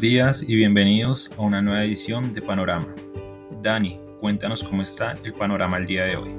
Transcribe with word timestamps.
Días 0.00 0.42
y 0.48 0.56
bienvenidos 0.56 1.30
a 1.36 1.42
una 1.42 1.60
nueva 1.60 1.84
edición 1.84 2.32
de 2.32 2.40
Panorama. 2.40 2.86
Dani, 3.60 4.00
cuéntanos 4.18 4.64
cómo 4.64 4.80
está 4.80 5.14
el 5.24 5.34
panorama 5.34 5.76
el 5.76 5.84
día 5.84 6.06
de 6.06 6.16
hoy. 6.16 6.30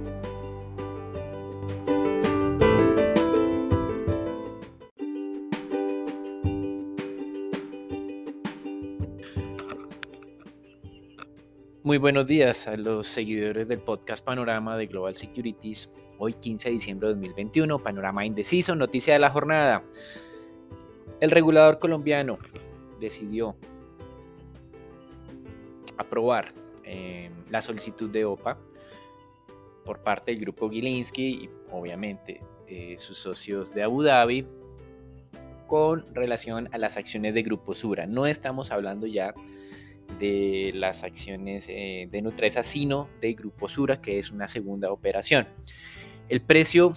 Muy 11.83 11.99
buenos 11.99 12.25
días 12.25 12.67
a 12.67 12.75
los 12.77 13.07
seguidores 13.07 13.67
del 13.67 13.81
podcast 13.81 14.25
Panorama 14.25 14.75
de 14.75 14.87
Global 14.87 15.15
Securities. 15.15 15.87
Hoy 16.17 16.33
15 16.33 16.67
de 16.67 16.73
diciembre 16.73 17.09
de 17.09 17.13
2021, 17.13 17.77
panorama 17.77 18.25
indeciso, 18.25 18.73
noticia 18.73 19.13
de 19.13 19.19
la 19.19 19.29
jornada. 19.29 19.83
El 21.19 21.29
regulador 21.29 21.77
colombiano 21.77 22.39
decidió 23.01 23.55
aprobar 25.97 26.53
eh, 26.85 27.29
la 27.49 27.61
solicitud 27.61 28.09
de 28.09 28.23
OPA 28.23 28.57
por 29.83 29.99
parte 29.99 30.31
del 30.31 30.39
grupo 30.39 30.69
Gilinski 30.69 31.25
y 31.25 31.49
obviamente 31.71 32.41
eh, 32.67 32.95
sus 32.97 33.17
socios 33.17 33.73
de 33.73 33.83
Abu 33.83 34.03
Dhabi 34.03 34.45
con 35.67 36.05
relación 36.13 36.69
a 36.71 36.77
las 36.77 36.97
acciones 36.97 37.33
de 37.33 37.43
Grupo 37.43 37.73
Sura. 37.73 38.05
No 38.05 38.25
estamos 38.25 38.71
hablando 38.71 39.07
ya 39.07 39.33
de 40.19 40.71
las 40.75 41.03
acciones 41.03 41.65
eh, 41.67 42.07
de 42.11 42.21
Nutresa, 42.21 42.63
sino 42.63 43.07
de 43.21 43.33
Grupo 43.33 43.69
Sura, 43.69 44.01
que 44.01 44.19
es 44.19 44.31
una 44.31 44.47
segunda 44.47 44.91
operación. 44.91 45.47
El 46.29 46.41
precio 46.41 46.93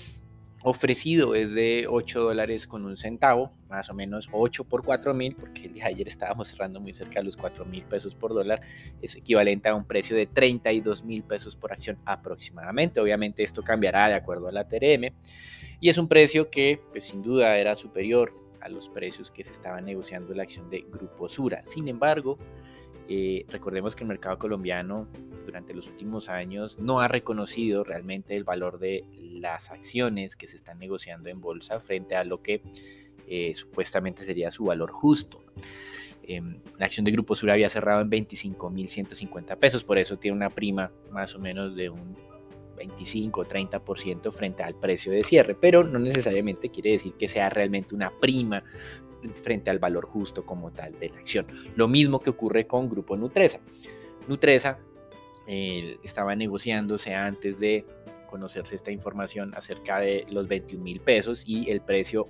ofrecido 0.65 1.35
es 1.35 1.53
de 1.53 1.87
8 1.89 2.21
dólares 2.21 2.67
con 2.67 2.87
un 2.87 2.97
centavo, 2.97 3.53
más 3.69 3.91
o 3.91 3.95
menos 3.95 4.29
8 4.33 4.65
por 4.65 4.83
4 4.83 5.13
mil, 5.13 5.37
porque 5.37 5.67
el 5.67 5.75
de 5.75 5.83
ayer 5.83 6.09
estábamos 6.09 6.49
cerrando 6.49 6.81
muy 6.81 6.95
cerca 6.95 7.21
de 7.21 7.25
los 7.25 7.37
4 7.37 7.67
mil 7.67 7.85
pesos 7.85 8.15
por 8.15 8.33
dólar, 8.33 8.63
es 9.03 9.15
equivalente 9.15 9.69
a 9.69 9.75
un 9.75 9.85
precio 9.85 10.17
de 10.17 10.27
32 10.27 11.05
mil 11.05 11.23
pesos 11.23 11.55
por 11.55 11.71
acción 11.71 11.99
aproximadamente. 12.07 12.99
Obviamente 12.99 13.45
esto 13.45 13.63
cambiará 13.63 14.09
de 14.09 14.15
acuerdo 14.15 14.49
a 14.49 14.53
la 14.53 14.67
TRM 14.67 15.13
y 15.81 15.91
es 15.91 15.99
un 15.99 16.09
precio 16.09 16.51
que 16.51 16.81
pues, 16.93 17.05
sin 17.05 17.23
duda 17.23 17.59
era 17.59 17.77
superior 17.77 18.33
a 18.63 18.71
los 18.71 18.89
precios 18.89 19.31
que 19.31 19.45
se 19.45 19.53
estaban 19.53 19.85
negociando 19.85 20.33
la 20.33 20.45
acción 20.45 20.71
de 20.71 20.87
Grupo 20.91 21.29
Sura. 21.29 21.63
Sin 21.67 21.89
embargo, 21.89 22.39
eh, 23.09 23.45
recordemos 23.49 23.95
que 23.95 24.05
el 24.05 24.09
mercado 24.09 24.39
colombiano 24.39 25.07
durante 25.45 25.75
los 25.75 25.87
últimos 25.87 26.29
años 26.29 26.79
no 26.79 27.01
ha 27.01 27.09
reconocido 27.09 27.85
realmente 27.85 28.35
el 28.35 28.45
valor 28.45 28.79
de 28.79 29.05
las 29.21 29.71
acciones 29.71 30.37
que 30.37 30.49
se 30.49 30.57
están 30.57 30.79
negociando 30.79 31.29
en 31.29 31.41
bolsa 31.41 31.81
frente 31.81 32.17
a 32.17 32.25
lo 32.25 32.43
que 32.43 32.63
eh, 33.29 33.53
supuestamente 33.55 34.25
sería 34.25 34.51
su 34.51 34.65
valor 34.65 34.91
justo. 34.91 35.43
Em, 36.27 36.57
la 36.79 36.87
acción 36.87 37.05
de 37.05 37.13
Grupo 37.13 37.37
Sur 37.37 37.51
había 37.51 37.69
cerrado 37.69 38.01
en 38.01 38.11
25.150 38.11 39.57
pesos, 39.59 39.85
por 39.85 39.99
eso 39.99 40.17
tiene 40.17 40.37
una 40.37 40.49
prima 40.49 40.91
más 41.11 41.35
o 41.35 41.39
menos 41.39 41.77
de 41.77 41.91
un 41.91 42.17
25 42.77 43.41
o 43.43 43.45
30% 43.45 44.33
frente 44.33 44.63
al 44.63 44.75
precio 44.75 45.13
de 45.13 45.25
cierre, 45.25 45.55
pero 45.55 45.85
no 45.85 45.99
necesariamente 45.99 46.71
quiere 46.71 46.93
decir 46.93 47.13
que 47.15 47.29
sea 47.29 47.51
realmente 47.51 47.95
una 47.95 48.11
prima 48.11 48.65
frente 49.43 49.71
al 49.71 49.79
valor 49.79 50.07
justo 50.07 50.45
como 50.45 50.71
tal 50.71 50.99
de 50.99 51.09
la 51.11 51.19
acción. 51.19 51.47
Lo 51.77 51.89
mismo 51.89 52.21
que 52.21 52.31
ocurre 52.31 52.67
con 52.67 52.89
Grupo 52.89 53.17
Nutresa. 53.17 53.61
Nutresa 54.29 54.79
estaba 55.47 56.35
negociándose 56.35 57.15
antes 57.15 57.59
de 57.59 57.85
conocerse 58.29 58.77
esta 58.77 58.91
información 58.91 59.55
acerca 59.55 60.01
de 60.01 60.27
los 60.31 60.49
21 60.49 60.83
mil 60.83 61.01
pesos 61.01 61.45
y 61.47 61.71
el 61.71 61.81
precio 61.81 62.27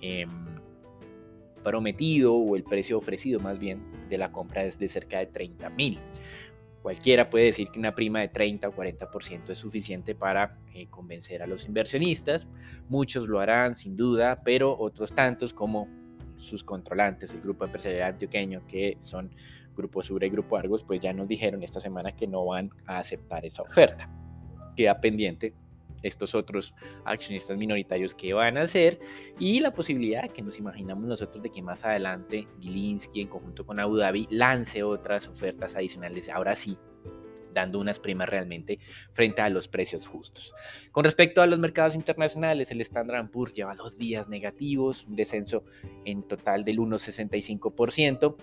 em, 0.00 0.30
prometido 1.62 2.34
o 2.34 2.56
el 2.56 2.62
precio 2.62 2.96
ofrecido 2.96 3.40
más 3.40 3.58
bien 3.58 3.82
de 4.08 4.18
la 4.18 4.30
compra 4.30 4.64
es 4.64 4.78
de 4.78 4.88
cerca 4.88 5.18
de 5.18 5.26
30 5.26 5.70
mil. 5.70 5.98
Cualquiera 6.82 7.30
puede 7.30 7.46
decir 7.46 7.68
que 7.70 7.78
una 7.78 7.94
prima 7.94 8.20
de 8.20 8.28
30 8.28 8.68
o 8.68 8.72
40% 8.72 9.50
es 9.50 9.58
suficiente 9.58 10.14
para 10.14 10.58
eh, 10.74 10.86
convencer 10.88 11.42
a 11.42 11.46
los 11.46 11.64
inversionistas. 11.64 12.46
Muchos 12.90 13.26
lo 13.26 13.40
harán 13.40 13.76
sin 13.76 13.96
duda, 13.96 14.42
pero 14.44 14.78
otros 14.78 15.14
tantos 15.14 15.54
como 15.54 15.88
sus 16.44 16.62
controlantes, 16.62 17.32
el 17.32 17.40
grupo 17.40 17.64
empresarial 17.64 18.12
antioqueño, 18.12 18.66
que 18.66 18.96
son 19.00 19.30
Grupo 19.76 20.02
Sura 20.02 20.26
y 20.26 20.30
Grupo 20.30 20.56
Argos, 20.56 20.84
pues 20.84 21.00
ya 21.00 21.12
nos 21.12 21.26
dijeron 21.26 21.62
esta 21.62 21.80
semana 21.80 22.12
que 22.12 22.26
no 22.26 22.44
van 22.46 22.70
a 22.86 22.98
aceptar 22.98 23.44
esa 23.44 23.62
oferta. 23.62 24.08
Queda 24.76 25.00
pendiente 25.00 25.54
estos 26.02 26.34
otros 26.34 26.74
accionistas 27.04 27.56
minoritarios 27.56 28.14
que 28.14 28.34
van 28.34 28.58
a 28.58 28.62
hacer 28.62 29.00
y 29.38 29.60
la 29.60 29.72
posibilidad 29.72 30.30
que 30.30 30.42
nos 30.42 30.58
imaginamos 30.58 31.04
nosotros 31.04 31.42
de 31.42 31.50
que 31.50 31.62
más 31.62 31.84
adelante 31.84 32.46
Gilinski 32.60 33.22
en 33.22 33.28
conjunto 33.28 33.64
con 33.64 33.80
Abu 33.80 33.96
Dhabi 33.96 34.28
lance 34.30 34.82
otras 34.82 35.26
ofertas 35.28 35.74
adicionales, 35.74 36.28
ahora 36.28 36.54
sí, 36.54 36.78
dando 37.54 37.78
unas 37.78 37.98
primas 37.98 38.28
realmente 38.28 38.78
frente 39.12 39.40
a 39.40 39.48
los 39.48 39.68
precios 39.68 40.06
justos. 40.06 40.52
Con 40.92 41.04
respecto 41.04 41.40
a 41.40 41.46
los 41.46 41.58
mercados 41.58 41.94
internacionales, 41.94 42.70
el 42.70 42.82
Standard 42.82 43.30
Poor's 43.30 43.54
lleva 43.54 43.74
dos 43.74 43.96
días 43.96 44.28
negativos, 44.28 45.04
un 45.04 45.16
descenso 45.16 45.64
en 46.04 46.24
total 46.24 46.64
del 46.64 46.78
1,65%. 46.78 48.36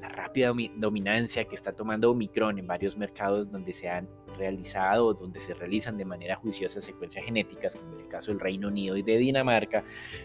La 0.00 0.08
rápida 0.08 0.52
dominancia 0.76 1.44
que 1.44 1.54
está 1.54 1.72
tomando 1.72 2.10
Omicron 2.10 2.58
en 2.58 2.66
varios 2.66 2.96
mercados 2.96 3.52
donde 3.52 3.72
se 3.72 3.88
han 3.88 4.08
realizado 4.36 5.06
o 5.06 5.14
donde 5.14 5.38
se 5.40 5.54
realizan 5.54 5.96
de 5.96 6.04
manera 6.04 6.34
juiciosa 6.34 6.80
secuencias 6.80 7.24
genéticas, 7.24 7.76
como 7.76 7.94
en 7.94 8.00
el 8.00 8.08
caso 8.08 8.32
del 8.32 8.40
Reino 8.40 8.66
Unido 8.68 8.96
y 8.96 9.02
de 9.02 9.16
Dinamarca, 9.16 9.84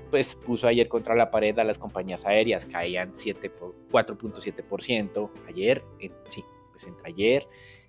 pues 0.09 0.33
puso 0.35 0.67
ayer 0.67 0.87
contra 0.87 1.13
la 1.15 1.29
pared 1.29 1.57
a 1.59 1.63
las 1.63 1.77
compañías 1.77 2.25
aéreas, 2.25 2.65
caían 2.65 3.13
4.7% 3.13 5.29
ayer, 5.47 5.83
sí, 6.31 6.43
pues 6.71 6.83
entre 6.85 7.07
ayer 7.07 7.47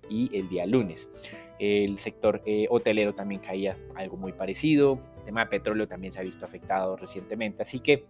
y 0.09 0.35
el 0.37 0.49
día 0.49 0.65
lunes. 0.65 1.07
El 1.59 1.99
sector 1.99 2.41
eh, 2.45 2.67
hotelero 2.69 3.13
también 3.13 3.41
caía 3.41 3.77
algo 3.95 4.17
muy 4.17 4.33
parecido. 4.33 4.99
El 5.19 5.25
tema 5.25 5.45
de 5.45 5.49
petróleo 5.49 5.87
también 5.87 6.13
se 6.13 6.19
ha 6.19 6.23
visto 6.23 6.45
afectado 6.45 6.97
recientemente. 6.97 7.63
Así 7.63 7.79
que 7.79 8.05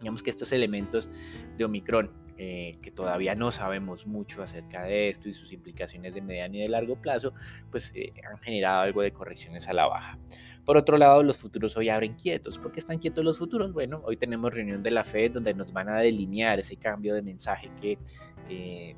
digamos 0.00 0.22
que 0.22 0.30
estos 0.30 0.52
elementos 0.52 1.08
de 1.56 1.64
Omicron, 1.64 2.10
eh, 2.36 2.78
que 2.82 2.92
todavía 2.92 3.34
no 3.34 3.50
sabemos 3.50 4.06
mucho 4.06 4.42
acerca 4.42 4.84
de 4.84 5.08
esto 5.10 5.28
y 5.28 5.34
sus 5.34 5.52
implicaciones 5.52 6.14
de 6.14 6.22
mediano 6.22 6.56
y 6.56 6.60
de 6.60 6.68
largo 6.68 6.96
plazo, 6.96 7.32
pues 7.70 7.90
eh, 7.94 8.12
han 8.30 8.38
generado 8.38 8.82
algo 8.82 9.02
de 9.02 9.12
correcciones 9.12 9.66
a 9.66 9.72
la 9.72 9.86
baja. 9.86 10.18
Por 10.64 10.76
otro 10.76 10.98
lado, 10.98 11.22
los 11.22 11.36
futuros 11.38 11.76
hoy 11.76 11.88
abren 11.88 12.14
quietos. 12.14 12.58
¿Por 12.58 12.72
qué 12.72 12.80
están 12.80 12.98
quietos 12.98 13.24
los 13.24 13.38
futuros? 13.38 13.72
Bueno, 13.72 14.02
hoy 14.04 14.16
tenemos 14.16 14.52
reunión 14.52 14.82
de 14.82 14.90
la 14.92 15.02
FED 15.02 15.32
donde 15.32 15.54
nos 15.54 15.72
van 15.72 15.88
a 15.88 15.98
delinear 15.98 16.60
ese 16.60 16.76
cambio 16.76 17.14
de 17.14 17.22
mensaje 17.22 17.70
que 17.80 17.98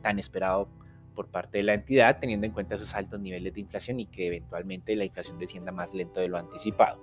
tan 0.02 0.20
esperado 0.20 0.68
por 1.14 1.28
parte 1.28 1.58
de 1.58 1.64
la 1.64 1.74
entidad, 1.74 2.18
teniendo 2.20 2.46
en 2.46 2.52
cuenta 2.52 2.76
esos 2.76 2.94
altos 2.94 3.20
niveles 3.20 3.54
de 3.54 3.60
inflación 3.60 4.00
y 4.00 4.06
que 4.06 4.28
eventualmente 4.28 4.94
la 4.96 5.04
inflación 5.04 5.38
descienda 5.38 5.72
más 5.72 5.92
lento 5.94 6.20
de 6.20 6.28
lo 6.28 6.38
anticipado. 6.38 7.00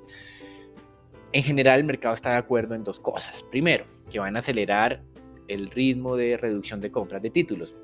En 1.33 1.43
general, 1.43 1.79
el 1.79 1.85
mercado 1.85 2.15
está 2.15 2.31
de 2.31 2.37
acuerdo 2.37 2.73
en 2.75 2.83
dos 2.83 2.99
cosas. 2.99 3.43
Primero, 3.51 3.85
que 4.09 4.19
van 4.19 4.35
a 4.35 4.39
acelerar 4.39 5.01
el 5.47 5.69
ritmo 5.69 6.15
de 6.15 6.37
reducción 6.37 6.81
de 6.81 6.91
compras 6.91 7.21
de 7.21 7.29
títulos. 7.29 7.75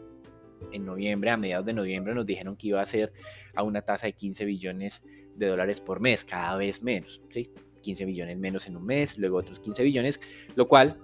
En 0.72 0.86
noviembre, 0.86 1.30
a 1.30 1.38
mediados 1.38 1.66
de 1.66 1.74
noviembre, 1.74 2.14
nos 2.14 2.26
dijeron 2.26 2.56
que 2.56 2.70
iba 2.70 2.82
a 2.82 2.86
ser 2.86 3.12
a 3.54 3.64
una 3.64 3.82
tasa 3.82 4.08
de 4.08 4.14
15 4.14 4.46
billones 4.46 5.02
de 5.36 5.48
dólares 5.48 5.82
por 5.82 6.00
mes, 6.00 6.24
cada 6.24 6.56
vez 6.56 6.82
menos. 6.82 7.22
¿sí? 7.32 7.50
15 7.82 8.06
billones 8.06 8.38
menos 8.38 8.66
en 8.68 8.78
un 8.78 8.86
mes, 8.86 9.18
luego 9.18 9.38
otros 9.38 9.60
15 9.60 9.84
billones, 9.84 10.20
lo 10.56 10.68
cual 10.68 10.98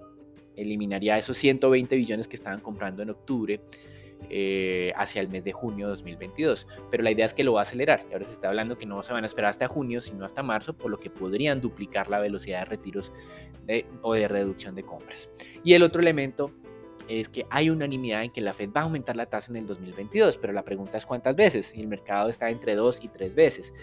eliminaría 0.56 1.18
esos 1.18 1.38
120 1.38 1.96
billones 1.96 2.28
que 2.28 2.36
estaban 2.36 2.62
comprando 2.62 3.04
en 3.04 3.12
octubre 3.12 3.62
eh, 4.30 4.92
hacia 4.96 5.22
el 5.22 5.30
mes 5.30 5.44
de 5.44 5.52
junio 5.52 5.88
de 5.88 5.94
2022. 5.94 6.68
Pero 6.92 7.04
la 7.04 7.12
idea 7.12 7.26
es 7.26 7.34
que 7.34 7.44
lo 7.44 7.54
va 7.54 7.62
a 7.62 7.64
acelerar. 7.64 8.06
Y 8.10 8.14
ahora 8.14 8.26
se 8.26 8.34
está 8.34 8.50
hablando 8.50 8.78
que 8.78 8.86
no 8.86 9.02
se 9.04 9.14
van 9.14 9.24
a 9.24 9.28
esperar 9.28 9.52
hasta 9.52 9.68
junio, 9.68 10.02
sino 10.02 10.26
hasta 10.26 10.44
marzo, 10.44 10.74
por 10.74 10.92
lo 10.92 11.00
que 11.00 11.10
podrían 11.10 11.62
duplicar 11.62 12.10
la 12.10 12.20
velocidad 12.20 12.60
de 12.60 12.66
retiros 12.66 13.12
o 14.02 14.14
de 14.14 14.28
reducción 14.28 14.76
de 14.76 14.84
compras. 14.84 15.30
Y 15.64 15.74
el 15.74 15.84
otro 15.84 16.02
elemento 16.02 16.52
es 17.10 17.28
que 17.28 17.46
hay 17.50 17.70
unanimidad 17.70 18.24
en 18.24 18.32
que 18.32 18.40
la 18.40 18.54
Fed 18.54 18.70
va 18.76 18.82
a 18.82 18.84
aumentar 18.86 19.16
la 19.16 19.26
tasa 19.26 19.52
en 19.52 19.58
el 19.58 19.68
2022, 19.68 20.38
pero 20.38 20.54
la 20.54 20.64
pregunta 20.64 20.98
es 20.98 21.06
cuántas 21.06 21.36
veces. 21.36 21.74
El 21.76 21.88
mercado 21.88 22.30
está 22.30 22.50
entre 22.50 22.76
dos 22.76 23.00
y 23.02 23.08
tres 23.08 23.36
veces. 23.36 23.74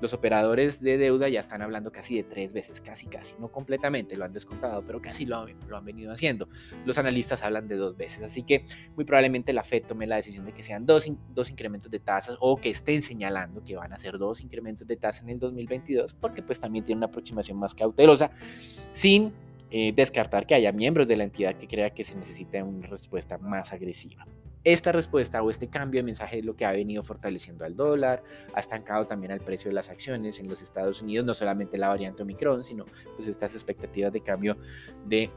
Los 0.00 0.12
operadores 0.12 0.80
de 0.80 0.98
deuda 0.98 1.28
ya 1.28 1.40
están 1.40 1.62
hablando 1.62 1.92
casi 1.92 2.16
de 2.16 2.24
tres 2.24 2.52
veces, 2.52 2.80
casi, 2.80 3.06
casi, 3.06 3.36
no 3.38 3.52
completamente 3.52 4.16
lo 4.16 4.24
han 4.24 4.32
descontado, 4.32 4.82
pero 4.84 5.00
casi 5.00 5.26
lo, 5.26 5.46
han 5.46 5.84
venido 5.84 6.12
haciendo. 6.12 6.48
Los 6.84 6.98
analistas 6.98 7.44
hablan 7.44 7.68
de 7.68 7.76
dos 7.76 7.96
veces, 7.96 8.20
así 8.24 8.42
que 8.42 8.66
muy 8.96 9.04
probablemente 9.04 9.52
la 9.52 9.62
FED 9.62 9.84
tome 9.86 10.08
la 10.08 10.16
decisión 10.16 10.44
de 10.44 10.52
que 10.52 10.64
sean 10.64 10.86
dos, 10.86 11.08
dos 11.34 11.50
incrementos 11.50 11.88
de 11.90 12.00
tasas 12.00 12.36
o 12.40 12.56
que 12.56 12.70
estén 12.70 13.02
señalando 13.02 13.62
que 13.64 13.76
van 13.76 13.92
a 13.92 13.98
ser 13.98 14.18
dos 14.18 14.40
incrementos 14.40 14.88
de 14.88 14.96
tasas 14.96 15.22
en 15.22 15.30
el 15.30 15.38
2022, 15.38 16.14
porque 16.14 16.42
pues 16.42 16.58
también 16.58 16.84
tiene 16.84 16.98
una 16.98 17.06
aproximación 17.06 17.58
más 17.58 17.72
cautelosa, 17.72 18.32
sin 18.94 19.32
eh, 19.70 19.92
descartar 19.94 20.46
que 20.46 20.54
haya 20.54 20.72
miembros 20.72 21.08
de 21.08 21.16
la 21.16 21.24
entidad 21.24 21.54
que 21.54 21.66
crea 21.66 21.90
que 21.90 22.04
se 22.04 22.14
necesita 22.14 22.62
una 22.62 22.88
respuesta 22.88 23.38
más 23.38 23.72
agresiva. 23.72 24.26
Esta 24.64 24.92
respuesta 24.92 25.42
o 25.42 25.50
este 25.50 25.68
cambio 25.68 26.00
de 26.00 26.04
mensaje 26.04 26.38
es 26.38 26.44
lo 26.44 26.54
que 26.54 26.64
ha 26.64 26.72
venido 26.72 27.02
fortaleciendo 27.02 27.64
al 27.64 27.76
dólar, 27.76 28.22
ha 28.54 28.60
estancado 28.60 29.06
también 29.06 29.32
al 29.32 29.40
precio 29.40 29.70
de 29.70 29.74
las 29.74 29.88
acciones 29.90 30.38
en 30.38 30.48
los 30.48 30.60
Estados 30.62 31.02
Unidos, 31.02 31.26
no 31.26 31.34
solamente 31.34 31.78
la 31.78 31.88
variante 31.88 32.22
Omicron, 32.22 32.64
sino 32.64 32.84
pues 33.16 33.28
estas 33.28 33.54
expectativas 33.54 34.12
de 34.12 34.20
cambio 34.20 34.56
de 35.06 35.30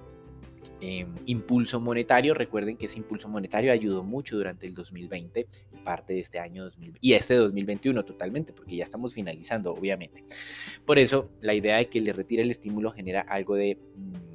Em, 0.82 1.14
impulso 1.26 1.80
monetario. 1.80 2.34
Recuerden 2.34 2.78
que 2.78 2.86
ese 2.88 2.98
impulso 2.98 3.28
monetario 3.28 3.72
ayudó 3.72 4.04
mucho 4.04 4.38
durante 4.38 4.66
el 4.66 4.74
2020 4.74 5.48
y 5.74 5.78
parte 5.78 6.14
de 6.14 6.20
este 6.20 6.40
año 6.40 6.64
2020 6.64 7.00
y 7.02 7.14
este 7.14 7.36
2021 7.36 8.04
totalmente, 8.04 8.54
porque 8.54 8.76
ya 8.76 8.84
estamos 8.84 9.14
finalizando, 9.14 9.74
obviamente. 9.74 10.24
Por 10.86 11.00
eso, 11.00 11.30
la 11.42 11.54
idea 11.54 11.78
de 11.78 11.88
que 11.88 12.00
le 12.00 12.14
retire 12.14 12.44
el 12.44 12.52
estímulo 12.52 12.92
genera 12.92 13.22
algo 13.22 13.56
de... 13.56 13.78
Mm, 13.96 14.35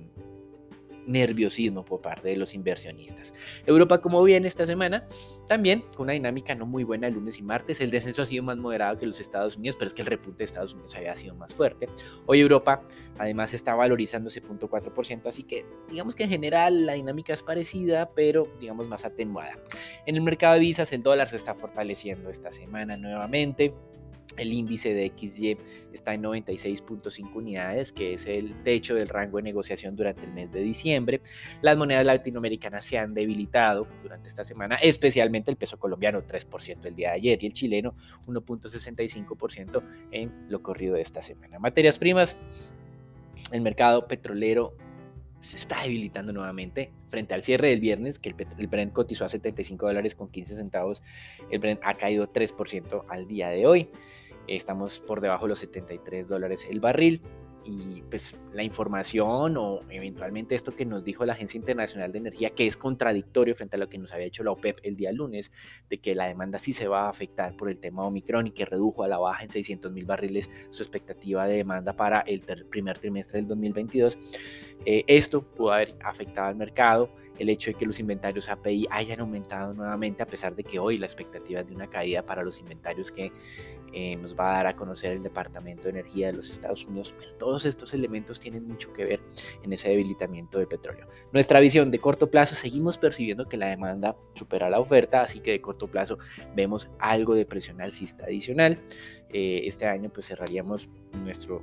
nerviosismo 1.07 1.85
por 1.85 2.01
parte 2.01 2.29
de 2.29 2.37
los 2.37 2.55
inversionistas. 2.55 3.33
Europa, 3.67 4.01
como 4.01 4.23
viene 4.23 4.49
esta 4.49 4.67
semana, 4.67 5.07
también 5.49 5.83
con 5.97 6.05
una 6.05 6.13
dinámica 6.13 6.55
no 6.55 6.67
muy 6.67 6.85
buena 6.85 7.09
el 7.09 7.15
lunes 7.15 7.39
y 7.39 7.43
martes. 7.43 7.81
El 7.81 7.91
descenso 7.91 8.23
ha 8.23 8.27
sido 8.27 8.43
más 8.43 8.57
moderado 8.57 8.99
que 8.99 9.07
los 9.07 9.21
Estados 9.21 9.57
Unidos, 9.57 9.77
pero 9.79 9.89
es 9.89 9.95
que 9.95 10.03
el 10.03 10.07
repunte 10.07 10.39
de 10.39 10.45
Estados 10.45 10.75
Unidos 10.75 10.95
había 10.95 11.17
sido 11.17 11.35
más 11.35 11.53
fuerte. 11.55 11.89
Hoy 12.27 12.41
Europa 12.41 12.83
además 13.19 13.53
está 13.53 13.75
valorizando 13.75 14.29
ese 14.29 14.43
0.4%, 14.43 15.27
así 15.27 15.43
que 15.43 15.67
digamos 15.91 16.15
que 16.15 16.25
en 16.25 16.31
general 16.31 16.87
la 16.87 16.95
dinámica 16.95 17.35
es 17.35 17.43
parecida, 17.43 18.11
pero 18.15 18.49
digamos 18.61 18.87
más 18.87 19.05
atenuada. 19.05 19.59
En 20.07 20.17
el 20.17 20.23
mercado 20.23 20.55
de 20.55 20.61
visas 20.61 20.93
el 20.93 21.03
dólar 21.03 21.29
se 21.29 21.37
está 21.37 21.55
fortaleciendo 21.55 22.31
esta 22.31 22.53
semana 22.53 22.97
nuevamente. 22.97 23.75
El 24.37 24.53
índice 24.53 24.95
de 24.95 25.13
XY 25.17 25.59
está 25.93 26.15
en 26.15 26.23
96.5 26.23 27.35
unidades, 27.35 27.93
que 27.93 28.15
es 28.15 28.27
el 28.27 28.55
techo 28.63 28.95
del 28.95 29.09
rango 29.09 29.39
de 29.39 29.43
negociación 29.43 29.97
durante 29.97 30.25
el 30.25 30.33
mes 30.33 30.51
de 30.53 30.61
diciembre. 30.61 31.21
Las 31.63 31.77
monedas 31.77 32.07
latinoamericanas 32.07 32.85
se 32.85 32.99
han 32.99 33.15
debilitado 33.15 33.87
durante 34.03 34.29
esta 34.29 34.45
semana, 34.45 34.77
especialmente 34.77 35.51
el 35.51 35.57
peso 35.57 35.79
colombiano 35.79 36.23
3% 36.23 36.85
el 36.85 36.97
día 36.97 37.11
de 37.11 37.15
ayer 37.17 37.43
y 37.43 37.47
el 37.47 37.53
chileno 37.53 37.95
1.65% 38.27 39.83
en 40.13 40.33
lo 40.49 40.63
corrido 40.63 40.95
de 40.95 41.03
esta 41.03 41.23
semana. 41.23 41.59
Materias 41.59 41.99
primas, 41.99 42.37
el 43.53 43.61
mercado 43.63 44.07
petrolero 44.07 44.75
se 45.43 45.57
está 45.57 45.83
debilitando 45.83 46.33
nuevamente 46.33 46.93
frente 47.11 47.35
al 47.35 47.43
cierre 47.43 47.71
del 47.71 47.81
viernes, 47.81 48.19
que 48.19 48.29
el, 48.29 48.37
el, 48.59 48.67
Brent 48.67 48.93
cotizó 48.93 49.25
a 49.25 49.29
75 49.29 49.87
dólares 49.87 50.15
con 50.15 50.31
15 50.31 50.55
centavos, 50.55 51.03
el 51.51 51.59
Brent 51.59 51.81
ha 51.83 51.95
caído 51.95 52.33
3% 52.33 53.05
al 53.09 53.27
día 53.27 53.49
de 53.49 53.67
hoy. 53.67 53.89
Estamos 54.47 55.01
por 55.01 55.21
debajo 55.21 55.45
de 55.45 55.51
los 55.51 55.59
73 55.61 56.29
dólares 56.29 56.67
el 56.69 56.81
barril. 56.81 57.21
Y 57.63 58.03
pues 58.11 58.35
la 58.55 58.63
información 58.63 59.59
o 59.59 59.81
eventualmente 59.91 60.55
esto 60.55 60.75
que 60.75 60.87
nos 60.87 61.05
dijo 61.05 61.27
la 61.27 61.35
Agencia 61.35 61.59
Internacional 61.59 62.11
de 62.11 62.19
Energía, 62.19 62.51
que 62.51 62.67
es 62.67 62.77
contradictorio 62.77 63.55
frente 63.55 63.77
a 63.77 63.79
lo 63.79 63.89
que 63.89 63.99
nos 63.99 64.13
había 64.13 64.27
hecho 64.27 64.43
la 64.43 64.53
OPEP 64.53 64.79
el 64.83 64.97
día 64.97 65.13
lunes, 65.13 65.53
de 65.91 65.99
que 65.99 66.15
la 66.15 66.27
demanda 66.27 66.59
sí 66.59 66.73
se 66.73 66.89
va 66.89 67.03
a 67.03 67.11
afectar 67.11 67.55
por 67.57 67.69
el 67.69 67.79
tema 67.79 68.07
Omicron 68.07 68.47
y 68.47 68.53
que 68.53 68.65
redujo 68.65 69.03
a 69.05 69.09
la 69.09 69.19
baja 69.19 69.45
en 69.45 69.51
600 69.51 69.93
mil 69.93 70.07
barriles 70.07 70.49
su 70.71 70.83
expectativa 70.83 71.47
de 71.47 71.57
demanda 71.57 71.93
para 71.93 72.21
el 72.21 72.41
primer 72.71 72.99
trimestre 72.99 73.41
del 73.41 73.49
2022. 73.49 74.19
Eh, 74.87 75.05
esto 75.07 75.43
pudo 75.43 75.73
haber 75.73 75.95
afectado 76.03 76.49
al 76.49 76.57
mercado 76.57 77.11
el 77.39 77.49
hecho 77.49 77.71
de 77.71 77.75
que 77.75 77.87
los 77.87 77.99
inventarios 77.99 78.49
API 78.49 78.87
hayan 78.91 79.21
aumentado 79.21 79.73
nuevamente, 79.73 80.23
a 80.23 80.27
pesar 80.27 80.55
de 80.55 80.63
que 80.63 80.79
hoy 80.79 80.99
la 80.99 81.07
expectativa 81.07 81.61
es 81.61 81.69
de 81.69 81.75
una 81.75 81.89
caída 81.89 82.23
para 82.23 82.43
los 82.43 82.61
inventarios 82.61 83.11
que 83.11 83.33
eh, 83.93 84.17
nos 84.17 84.39
va 84.39 84.53
a 84.53 84.57
dar 84.57 84.67
a 84.69 84.77
conocer 84.77 85.13
el 85.13 85.23
Departamento 85.23 85.85
de 85.85 85.91
Energía 85.91 86.29
de 86.29 86.35
los 86.35 86.51
Estados 86.51 86.85
Unidos, 86.87 87.15
pero 87.19 87.33
todos 87.35 87.65
estos 87.65 87.93
elementos 87.95 88.39
tienen 88.39 88.67
mucho 88.67 88.93
que 88.93 89.05
ver 89.05 89.21
en 89.63 89.73
ese 89.73 89.89
debilitamiento 89.89 90.59
del 90.59 90.69
petróleo. 90.69 91.07
Nuestra 91.33 91.61
visión 91.61 91.91
de 91.91 91.99
corto 91.99 92.31
plazo, 92.31 92.55
seguimos 92.55 92.99
percibiendo 92.99 93.49
que 93.49 93.57
la 93.57 93.69
demanda 93.69 94.17
supera 94.35 94.71
la 94.71 94.81
oferta, 94.81 95.23
así 95.23 95.41
que 95.41 95.53
de 95.53 95.61
corto 95.61 95.89
plazo 95.89 96.19
vemos 96.55 96.89
algo 96.99 97.35
de 97.35 97.47
presión 97.47 97.81
alcista 97.81 98.25
adicional. 98.25 98.79
Eh, 99.33 99.63
este 99.65 99.87
año 99.87 100.11
pues 100.11 100.27
cerraríamos 100.27 100.89
nuestro 101.23 101.63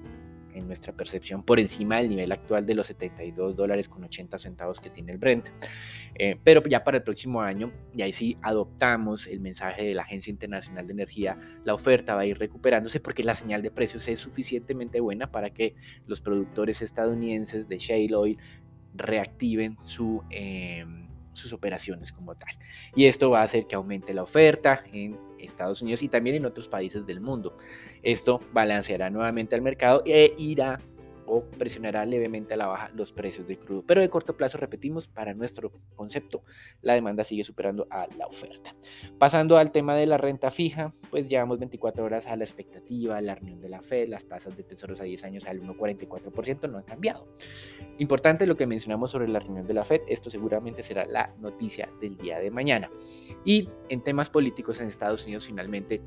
en 0.57 0.67
nuestra 0.67 0.93
percepción 0.93 1.43
por 1.43 1.59
encima 1.59 1.97
del 1.97 2.09
nivel 2.09 2.31
actual 2.31 2.65
de 2.65 2.75
los 2.75 2.87
72 2.87 3.55
dólares 3.55 3.87
con 3.89 4.03
80 4.03 4.39
centavos 4.39 4.79
que 4.79 4.89
tiene 4.89 5.11
el 5.11 5.17
Brent. 5.17 5.47
Eh, 6.15 6.37
pero 6.43 6.63
ya 6.63 6.83
para 6.83 6.97
el 6.97 7.03
próximo 7.03 7.41
año, 7.41 7.71
y 7.95 8.01
ahí 8.01 8.13
sí 8.13 8.37
adoptamos 8.41 9.27
el 9.27 9.39
mensaje 9.39 9.83
de 9.83 9.93
la 9.93 10.03
Agencia 10.03 10.31
Internacional 10.31 10.87
de 10.87 10.93
Energía, 10.93 11.37
la 11.63 11.73
oferta 11.73 12.15
va 12.15 12.21
a 12.21 12.25
ir 12.25 12.37
recuperándose 12.37 12.99
porque 12.99 13.23
la 13.23 13.35
señal 13.35 13.61
de 13.61 13.71
precios 13.71 14.07
es 14.07 14.19
suficientemente 14.19 14.99
buena 14.99 15.31
para 15.31 15.51
que 15.51 15.75
los 16.07 16.21
productores 16.21 16.81
estadounidenses 16.81 17.67
de 17.67 17.77
shale 17.77 18.15
oil 18.15 18.37
reactiven 18.95 19.77
su... 19.83 20.23
Em, 20.29 21.07
sus 21.37 21.53
operaciones 21.53 22.11
como 22.11 22.35
tal. 22.35 22.49
Y 22.95 23.05
esto 23.05 23.29
va 23.29 23.41
a 23.41 23.43
hacer 23.43 23.67
que 23.67 23.75
aumente 23.75 24.13
la 24.13 24.23
oferta 24.23 24.83
en 24.91 25.17
Estados 25.39 25.81
Unidos 25.81 26.01
y 26.01 26.09
también 26.09 26.35
en 26.35 26.45
otros 26.45 26.67
países 26.67 27.05
del 27.05 27.21
mundo. 27.21 27.57
Esto 28.03 28.39
balanceará 28.53 29.09
nuevamente 29.09 29.55
al 29.55 29.61
mercado 29.61 30.03
e 30.05 30.33
irá 30.37 30.79
o 31.27 31.43
presionará 31.43 32.05
levemente 32.05 32.53
a 32.53 32.57
la 32.57 32.67
baja 32.67 32.91
los 32.95 33.11
precios 33.11 33.47
del 33.47 33.59
crudo. 33.59 33.83
Pero 33.85 34.01
de 34.01 34.09
corto 34.09 34.35
plazo, 34.35 34.57
repetimos, 34.57 35.07
para 35.07 35.33
nuestro 35.33 35.71
concepto, 35.95 36.43
la 36.81 36.93
demanda 36.93 37.23
sigue 37.23 37.43
superando 37.43 37.87
a 37.89 38.07
la 38.17 38.27
oferta. 38.27 38.75
Pasando 39.19 39.57
al 39.57 39.71
tema 39.71 39.95
de 39.95 40.05
la 40.05 40.17
renta 40.17 40.51
fija, 40.51 40.93
pues 41.11 41.27
llevamos 41.27 41.59
24 41.59 42.03
horas 42.03 42.25
a 42.27 42.35
la 42.35 42.43
expectativa, 42.43 43.21
la 43.21 43.35
reunión 43.35 43.61
de 43.61 43.69
la 43.69 43.81
Fed, 43.81 44.09
las 44.09 44.25
tasas 44.25 44.55
de 44.57 44.63
tesoros 44.63 44.99
a 44.99 45.03
10 45.03 45.23
años 45.23 45.45
al 45.45 45.61
1,44% 45.61 46.69
no 46.69 46.77
han 46.77 46.83
cambiado. 46.83 47.27
Importante 47.99 48.47
lo 48.47 48.55
que 48.55 48.67
mencionamos 48.67 49.11
sobre 49.11 49.27
la 49.27 49.39
reunión 49.39 49.67
de 49.67 49.73
la 49.73 49.85
Fed, 49.85 50.01
esto 50.07 50.29
seguramente 50.29 50.83
será 50.83 51.05
la 51.05 51.33
noticia 51.39 51.89
del 51.99 52.17
día 52.17 52.39
de 52.39 52.51
mañana. 52.51 52.89
Y 53.43 53.69
en 53.89 54.03
temas 54.03 54.29
políticos 54.29 54.79
en 54.79 54.87
Estados 54.87 55.25
Unidos, 55.25 55.45
finalmente, 55.45 56.01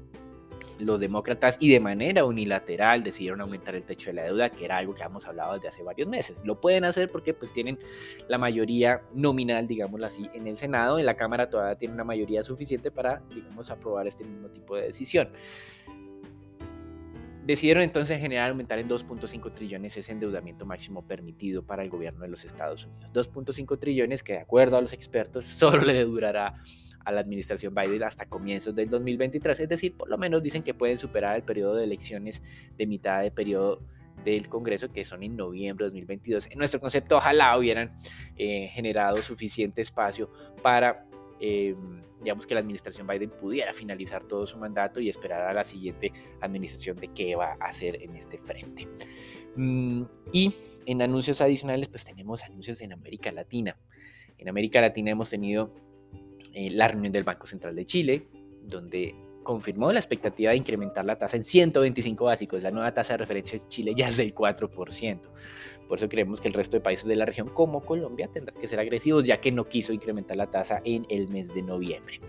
los 0.80 1.00
demócratas 1.00 1.56
y 1.60 1.70
de 1.70 1.80
manera 1.80 2.24
unilateral 2.24 3.02
decidieron 3.02 3.40
aumentar 3.40 3.74
el 3.74 3.84
techo 3.84 4.10
de 4.10 4.14
la 4.14 4.24
deuda, 4.24 4.50
que 4.50 4.64
era 4.64 4.78
algo 4.78 4.94
que 4.94 5.02
hemos 5.02 5.26
hablado 5.26 5.54
desde 5.54 5.68
hace 5.68 5.82
varios 5.82 6.08
meses. 6.08 6.40
Lo 6.44 6.60
pueden 6.60 6.84
hacer 6.84 7.10
porque 7.10 7.34
pues 7.34 7.52
tienen 7.52 7.78
la 8.28 8.38
mayoría 8.38 9.02
nominal, 9.14 9.66
digámoslo 9.66 10.06
así, 10.06 10.28
en 10.34 10.46
el 10.46 10.56
Senado. 10.56 10.98
En 10.98 11.06
la 11.06 11.16
Cámara 11.16 11.50
todavía 11.50 11.76
tiene 11.76 11.94
una 11.94 12.04
mayoría 12.04 12.42
suficiente 12.42 12.90
para, 12.90 13.22
digamos, 13.34 13.70
aprobar 13.70 14.06
este 14.06 14.24
mismo 14.24 14.48
tipo 14.48 14.76
de 14.76 14.82
decisión. 14.82 15.30
Decidieron 17.44 17.82
entonces 17.82 18.14
en 18.14 18.22
general 18.22 18.50
aumentar 18.50 18.78
en 18.78 18.88
2.5 18.88 19.52
trillones 19.54 19.96
ese 19.96 20.12
endeudamiento 20.12 20.66
máximo 20.66 21.02
permitido 21.02 21.62
para 21.62 21.82
el 21.82 21.88
gobierno 21.88 22.20
de 22.20 22.28
los 22.28 22.44
Estados 22.44 22.84
Unidos. 22.84 23.10
2.5 23.12 23.78
trillones 23.78 24.22
que 24.22 24.34
de 24.34 24.38
acuerdo 24.40 24.76
a 24.76 24.80
los 24.80 24.92
expertos 24.92 25.46
solo 25.58 25.82
le 25.82 26.04
durará 26.04 26.62
a 27.04 27.12
la 27.12 27.20
administración 27.20 27.74
Biden 27.74 28.02
hasta 28.02 28.26
comienzos 28.26 28.74
del 28.74 28.88
2023, 28.90 29.60
es 29.60 29.68
decir, 29.68 29.96
por 29.96 30.08
lo 30.08 30.18
menos 30.18 30.42
dicen 30.42 30.62
que 30.62 30.74
pueden 30.74 30.98
superar 30.98 31.36
el 31.36 31.42
periodo 31.42 31.76
de 31.76 31.84
elecciones 31.84 32.42
de 32.76 32.86
mitad 32.86 33.22
de 33.22 33.30
periodo 33.30 33.80
del 34.24 34.48
Congreso, 34.48 34.92
que 34.92 35.04
son 35.04 35.22
en 35.22 35.36
noviembre 35.36 35.84
de 35.84 35.90
2022. 35.90 36.48
En 36.50 36.58
nuestro 36.58 36.80
concepto, 36.80 37.16
ojalá 37.16 37.56
hubieran 37.56 37.98
eh, 38.36 38.68
generado 38.72 39.22
suficiente 39.22 39.82
espacio 39.82 40.30
para, 40.62 41.06
eh, 41.40 41.74
digamos, 42.20 42.46
que 42.46 42.54
la 42.54 42.60
administración 42.60 43.06
Biden 43.06 43.30
pudiera 43.30 43.72
finalizar 43.72 44.24
todo 44.24 44.46
su 44.46 44.58
mandato 44.58 45.00
y 45.00 45.08
esperar 45.08 45.42
a 45.42 45.54
la 45.54 45.64
siguiente 45.64 46.12
administración 46.40 46.96
de 46.98 47.08
qué 47.08 47.34
va 47.34 47.56
a 47.60 47.66
hacer 47.66 48.02
en 48.02 48.16
este 48.16 48.38
frente. 48.38 48.86
Mm, 49.56 50.02
y 50.32 50.54
en 50.86 51.02
anuncios 51.02 51.40
adicionales, 51.40 51.88
pues 51.88 52.04
tenemos 52.04 52.42
anuncios 52.44 52.80
en 52.82 52.92
América 52.92 53.32
Latina. 53.32 53.76
En 54.38 54.48
América 54.48 54.80
Latina 54.80 55.10
hemos 55.10 55.30
tenido 55.30 55.74
eh, 56.54 56.70
la 56.70 56.88
reunión 56.88 57.12
del 57.12 57.24
Banco 57.24 57.46
Central 57.46 57.74
de 57.76 57.86
Chile, 57.86 58.26
donde 58.62 59.14
confirmó 59.42 59.92
la 59.92 59.98
expectativa 59.98 60.50
de 60.50 60.58
incrementar 60.58 61.04
la 61.04 61.16
tasa 61.16 61.36
en 61.36 61.44
125 61.44 62.24
básicos. 62.24 62.62
La 62.62 62.70
nueva 62.70 62.92
tasa 62.92 63.14
de 63.14 63.18
referencia 63.18 63.58
en 63.58 63.68
Chile 63.68 63.94
ya 63.96 64.08
es 64.08 64.16
del 64.16 64.34
4%. 64.34 65.20
Por 65.88 65.98
eso 65.98 66.08
creemos 66.08 66.40
que 66.40 66.48
el 66.48 66.54
resto 66.54 66.76
de 66.76 66.82
países 66.82 67.06
de 67.06 67.16
la 67.16 67.24
región, 67.24 67.48
como 67.48 67.84
Colombia, 67.84 68.28
tendrán 68.32 68.60
que 68.60 68.68
ser 68.68 68.78
agresivos, 68.78 69.24
ya 69.24 69.40
que 69.40 69.50
no 69.50 69.68
quiso 69.68 69.92
incrementar 69.92 70.36
la 70.36 70.46
tasa 70.46 70.80
en 70.84 71.04
el 71.08 71.28
mes 71.28 71.52
de 71.52 71.62
noviembre. 71.62 72.20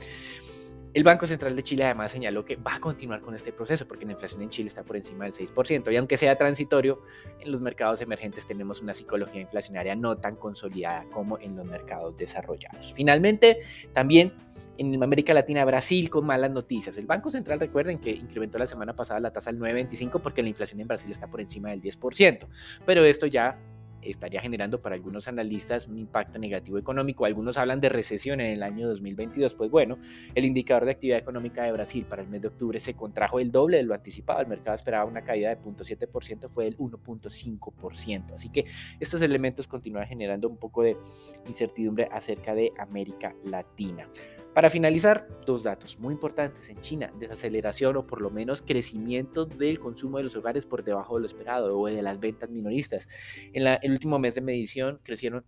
El 0.94 1.04
Banco 1.04 1.26
Central 1.26 1.56
de 1.56 1.64
Chile 1.64 1.86
además 1.86 2.12
señaló 2.12 2.44
que 2.44 2.58
va 2.58 2.76
a 2.76 2.80
continuar 2.82 3.22
con 3.22 3.34
este 3.34 3.54
proceso 3.54 3.88
porque 3.88 4.06
la 4.06 4.12
inflación 4.12 4.42
en 4.42 4.50
Chile 4.50 4.68
está 4.68 4.84
por 4.84 4.98
encima 4.98 5.24
del 5.24 5.34
6% 5.34 5.92
y 5.92 5.96
aunque 5.96 6.18
sea 6.18 6.36
transitorio, 6.36 7.02
en 7.40 7.50
los 7.50 7.62
mercados 7.62 8.02
emergentes 8.02 8.46
tenemos 8.46 8.82
una 8.82 8.94
psicología 8.94 9.40
inflacionaria 9.40 9.96
no 9.96 10.18
tan 10.18 10.36
consolidada 10.36 11.06
como 11.12 11.40
en 11.40 11.56
los 11.56 11.66
mercados 11.66 12.18
desarrollados. 12.18 12.92
Finalmente, 12.94 13.60
también 13.94 14.34
en 14.78 15.02
América 15.02 15.34
Latina, 15.34 15.64
Brasil 15.64 16.10
con 16.10 16.26
malas 16.26 16.52
noticias. 16.52 16.98
El 16.98 17.06
Banco 17.06 17.32
Central, 17.32 17.60
recuerden 17.60 18.00
que 18.00 18.12
incrementó 18.12 18.58
la 18.58 18.68
semana 18.68 18.94
pasada 18.94 19.20
la 19.22 19.32
tasa 19.32 19.50
al 19.50 19.60
9.25 19.60 20.22
porque 20.22 20.42
la 20.42 20.50
inflación 20.50 20.82
en 20.82 20.88
Brasil 20.88 21.12
está 21.12 21.28
por 21.28 21.40
encima 21.40 21.70
del 21.70 21.82
10%, 21.82 22.48
pero 22.86 23.06
esto 23.06 23.28
ya 23.28 23.58
estaría 24.02 24.42
generando 24.42 24.82
para 24.82 24.96
algunos 24.96 25.28
analistas 25.28 25.88
un 25.88 25.98
impacto 25.98 26.40
negativo 26.40 26.78
económico. 26.78 27.26
Algunos 27.26 27.58
hablan 27.58 27.82
de 27.82 27.90
recesión 27.90 28.42
en 28.42 28.48
el 28.48 28.64
año 28.64 28.88
2022. 28.88 29.54
Pues 29.54 29.70
bueno, 29.70 29.98
el 30.36 30.46
indicador 30.46 30.86
de 30.86 30.92
actividad 30.92 31.20
económica 31.20 31.64
de 31.64 31.72
Brasil 31.72 32.06
para 32.08 32.22
el 32.22 32.28
mes 32.30 32.42
de 32.42 32.48
octubre 32.48 32.80
se 32.80 32.94
contrajo 32.94 33.40
el 33.40 33.52
doble 33.52 33.78
de 33.78 33.84
lo 33.84 33.94
anticipado. 33.94 34.42
El 34.42 34.48
mercado 34.48 34.76
esperaba 34.76 35.06
una 35.06 35.24
caída 35.24 35.50
de 35.50 35.62
0.7%, 35.62 36.50
fue 36.50 36.66
del 36.66 36.78
1.5%. 36.78 38.36
Así 38.36 38.50
que 38.50 38.66
estos 39.00 39.22
elementos 39.22 39.68
continúan 39.68 40.08
generando 40.08 40.48
un 40.48 40.58
poco 40.58 40.84
de 40.84 40.98
incertidumbre 41.48 42.08
acerca 42.12 42.54
de 42.56 42.72
América 42.78 43.36
Latina. 43.44 44.08
Para 44.54 44.70
finalizar, 44.70 45.28
dos 45.46 45.64
datos 45.64 45.98
muy 45.98 46.14
importantes 46.14 46.68
en 46.70 46.82
China, 46.82 47.12
desaceleración 47.18 47.96
o 47.96 48.06
por 48.06 48.22
lo 48.22 48.30
menos 48.30 48.62
crecimiento 48.62 49.46
del 49.46 49.80
consumo 49.80 50.18
de 50.18 50.26
los 50.26 50.36
hogares 50.36 50.66
por 50.66 50.84
debajo 50.84 51.16
de 51.16 51.22
lo 51.22 51.28
esperado 51.28 51.80
o 51.80 51.88
de 51.88 52.02
las 52.02 52.20
ventas 52.20 52.50
minoristas. 52.50 53.08
En 53.54 53.66
el 53.66 53.92
último 53.92 54.20
mes 54.20 54.36
de 54.36 54.42
medición 54.42 55.00
crecieron 55.04 55.46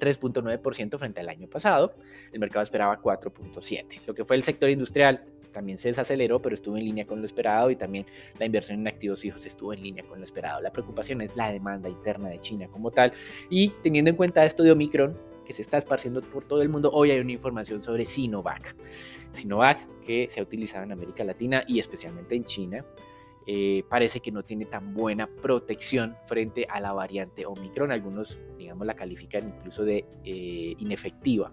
3.9% 0.00 0.98
frente 0.98 1.20
al 1.20 1.28
año 1.28 1.46
pasado. 1.46 1.94
El 2.32 2.40
mercado 2.40 2.62
esperaba 2.64 3.00
4.7%. 3.02 4.06
Lo 4.06 4.14
que 4.14 4.24
fue 4.24 4.36
el 4.36 4.44
sector 4.44 4.70
industrial 4.70 5.22
también 5.52 5.78
se 5.78 5.88
desaceleró, 5.88 6.40
pero 6.40 6.54
estuvo 6.54 6.76
en 6.78 6.84
línea 6.84 7.06
con 7.06 7.20
lo 7.20 7.26
esperado 7.26 7.70
y 7.70 7.76
también 7.76 8.06
la 8.38 8.46
inversión 8.46 8.80
en 8.80 8.88
activos 8.88 9.20
fijos 9.20 9.44
estuvo 9.44 9.74
en 9.74 9.82
línea 9.82 10.04
con 10.04 10.18
lo 10.18 10.24
esperado. 10.24 10.62
La 10.62 10.72
preocupación 10.72 11.20
es 11.20 11.36
la 11.36 11.52
demanda 11.52 11.88
interna 11.88 12.28
de 12.30 12.40
China 12.40 12.66
como 12.70 12.90
tal 12.90 13.12
y 13.50 13.70
teniendo 13.82 14.10
en 14.10 14.16
cuenta 14.16 14.46
esto 14.46 14.62
de 14.62 14.72
Omicron, 14.72 15.16
que 15.50 15.54
se 15.54 15.62
está 15.62 15.78
esparciendo 15.78 16.22
por 16.22 16.44
todo 16.44 16.62
el 16.62 16.68
mundo, 16.68 16.92
hoy 16.92 17.10
hay 17.10 17.18
una 17.18 17.32
información 17.32 17.82
sobre 17.82 18.04
Sinovac. 18.04 18.76
Sinovac, 19.32 19.84
que 20.02 20.28
se 20.30 20.38
ha 20.38 20.44
utilizado 20.44 20.84
en 20.84 20.92
América 20.92 21.24
Latina 21.24 21.64
y 21.66 21.80
especialmente 21.80 22.36
en 22.36 22.44
China, 22.44 22.84
eh, 23.48 23.82
parece 23.88 24.20
que 24.20 24.30
no 24.30 24.44
tiene 24.44 24.66
tan 24.66 24.94
buena 24.94 25.26
protección 25.26 26.14
frente 26.26 26.68
a 26.70 26.78
la 26.78 26.92
variante 26.92 27.46
Omicron. 27.46 27.90
Algunos, 27.90 28.38
digamos, 28.58 28.86
la 28.86 28.94
califican 28.94 29.48
incluso 29.48 29.82
de 29.82 30.04
eh, 30.22 30.76
inefectiva. 30.78 31.52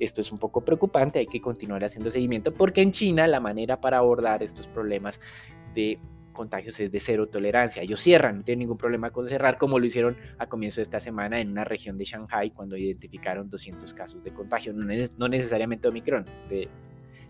Esto 0.00 0.22
es 0.22 0.32
un 0.32 0.38
poco 0.38 0.64
preocupante, 0.64 1.18
hay 1.18 1.26
que 1.26 1.42
continuar 1.42 1.84
haciendo 1.84 2.10
seguimiento 2.10 2.54
porque 2.54 2.80
en 2.80 2.92
China 2.92 3.26
la 3.26 3.40
manera 3.40 3.82
para 3.82 3.98
abordar 3.98 4.42
estos 4.42 4.66
problemas 4.68 5.20
de 5.74 5.98
contagios 6.36 6.78
es 6.78 6.92
de 6.92 7.00
cero 7.00 7.28
tolerancia. 7.28 7.82
Ellos 7.82 8.00
cierran, 8.00 8.38
no 8.38 8.44
tienen 8.44 8.60
ningún 8.60 8.76
problema 8.78 9.10
con 9.10 9.28
cerrar, 9.28 9.58
como 9.58 9.78
lo 9.78 9.86
hicieron 9.86 10.16
a 10.38 10.46
comienzo 10.46 10.76
de 10.76 10.84
esta 10.84 11.00
semana 11.00 11.40
en 11.40 11.50
una 11.50 11.64
región 11.64 11.98
de 11.98 12.04
Shanghai 12.04 12.50
cuando 12.50 12.76
identificaron 12.76 13.50
200 13.50 13.92
casos 13.94 14.22
de 14.22 14.32
contagio, 14.32 14.72
no, 14.72 15.28
necesariamente 15.28 15.88
Omicron, 15.88 16.26
de 16.48 16.68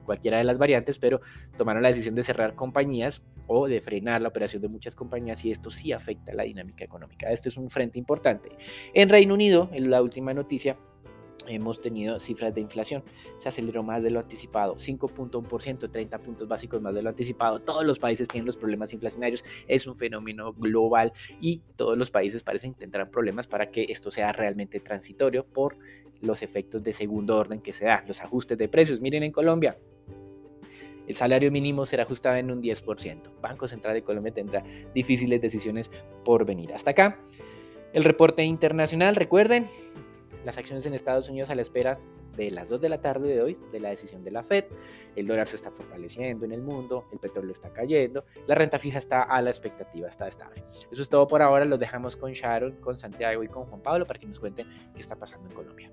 cualquiera 0.05 0.39
de 0.39 0.45
las 0.45 0.59
variantes, 0.59 0.99
pero 0.99 1.21
tomaron 1.57 1.83
la 1.83 1.89
decisión 1.89 2.15
de 2.15 2.23
cerrar 2.23 2.55
compañías 2.55 3.23
o 3.47 3.69
de 3.69 3.81
frenar 3.81 4.21
la 4.21 4.29
operación 4.29 4.63
de 4.63 4.69
muchas 4.69 4.95
compañías 4.95 5.45
y 5.45 5.53
esto 5.53 5.71
sí 5.71 5.93
afecta 5.93 6.33
la 6.35 6.43
dinámica 6.43 6.85
económica. 6.85 7.31
Esto 7.31 7.49
es 7.49 7.57
un 7.57 7.71
frente 7.71 7.99
importante. 7.99 8.51
En 8.93 9.09
Reino 9.09 9.35
Unido, 9.35 9.71
en 9.73 9.91
la 9.91 10.03
última 10.03 10.35
noticia, 10.35 10.77
hemos 11.47 11.81
tenido 11.81 12.21
cifras 12.21 12.55
de 12.55 12.61
inflación. 12.61 13.03
Se 13.41 13.49
aceleró 13.49 13.83
más 13.83 14.03
de 14.03 14.11
lo 14.11 14.21
anticipado, 14.21 14.77
5.1%, 14.77 15.91
30 15.91 16.19
puntos 16.19 16.49
básicos 16.49 16.81
más 16.81 16.95
de 16.95 17.03
lo 17.03 17.11
anticipado. 17.11 17.61
Todos 17.61 17.85
los 17.85 17.99
países 17.99 18.29
tienen 18.29 18.47
los 18.47 18.57
problemas 18.57 18.93
inflacionarios, 18.93 19.45
es 19.69 19.87
un 19.87 19.97
fenómeno 19.97 20.53
global 20.53 21.13
y 21.41 21.63
todos 21.77 21.97
los 21.97 22.11
países 22.11 22.43
parecen 22.43 22.75
tendrán 22.75 23.11
problemas 23.11 23.47
para 23.47 23.71
que 23.71 23.87
esto 23.89 24.11
sea 24.11 24.33
realmente 24.33 24.81
transitorio 24.81 25.45
por 25.45 25.77
los 26.23 26.43
efectos 26.43 26.83
de 26.83 26.93
segundo 26.93 27.37
orden 27.37 27.61
que 27.61 27.73
se 27.73 27.85
da, 27.85 28.05
los 28.07 28.21
ajustes 28.21 28.57
de 28.59 28.69
precios. 28.69 29.01
Miren 29.01 29.23
en 29.23 29.33
Colombia, 29.33 29.77
el 31.07 31.15
salario 31.15 31.53
mínimo 31.53 31.87
será 31.87 32.03
ajustado 32.03 32.37
en 32.37 32.51
un 32.51 32.63
10%. 32.63 33.41
Banco 33.41 33.69
Central 33.69 33.95
de 33.95 34.03
Colombia 34.03 34.33
tendrá 34.33 34.65
difíciles 34.95 35.41
decisiones 35.41 35.91
por 36.25 36.45
venir. 36.45 36.73
Hasta 36.73 36.91
acá. 36.93 37.21
El 37.93 38.05
reporte 38.05 38.43
internacional, 38.43 39.15
recuerden, 39.15 39.69
las 40.47 40.57
acciones 40.57 40.87
en 40.87 40.95
Estados 40.95 41.29
Unidos 41.29 41.51
a 41.51 41.57
la 41.57 41.63
espera 41.63 41.99
de 42.37 42.51
las 42.53 42.69
2 42.69 42.81
de 42.81 42.89
la 42.89 43.01
tarde 43.01 43.29
de 43.29 43.43
hoy, 43.43 43.59
de 43.73 43.81
la 43.81 43.89
decisión 43.89 44.23
de 44.23 44.31
la 44.31 44.45
Fed. 44.45 44.65
El 45.17 45.27
dólar 45.27 45.49
se 45.49 45.57
está 45.57 45.73
fortaleciendo 45.73 46.45
en 46.45 46.53
el 46.53 46.63
mundo, 46.63 47.05
el 47.13 47.19
petróleo 47.19 47.53
está 47.53 47.71
cayendo, 47.71 48.25
la 48.47 48.55
renta 48.55 48.79
fija 48.79 49.01
está 49.01 49.23
a 49.23 49.43
la 49.43 49.51
expectativa, 49.51 50.09
está 50.09 50.29
estable. 50.29 50.63
Eso 50.91 51.03
es 51.03 51.09
todo 51.09 51.27
por 51.27 51.43
ahora, 51.43 51.65
los 51.65 51.81
dejamos 51.81 52.17
con 52.17 52.33
Sharon, 52.33 52.77
con 52.77 52.99
Santiago 52.99 53.43
y 53.43 53.49
con 53.49 53.65
Juan 53.65 53.83
Pablo 53.83 54.07
para 54.07 54.21
que 54.21 54.27
nos 54.27 54.39
cuenten 54.39 54.67
qué 54.95 55.01
está 55.01 55.17
pasando 55.17 55.49
en 55.49 55.55
Colombia. 55.55 55.91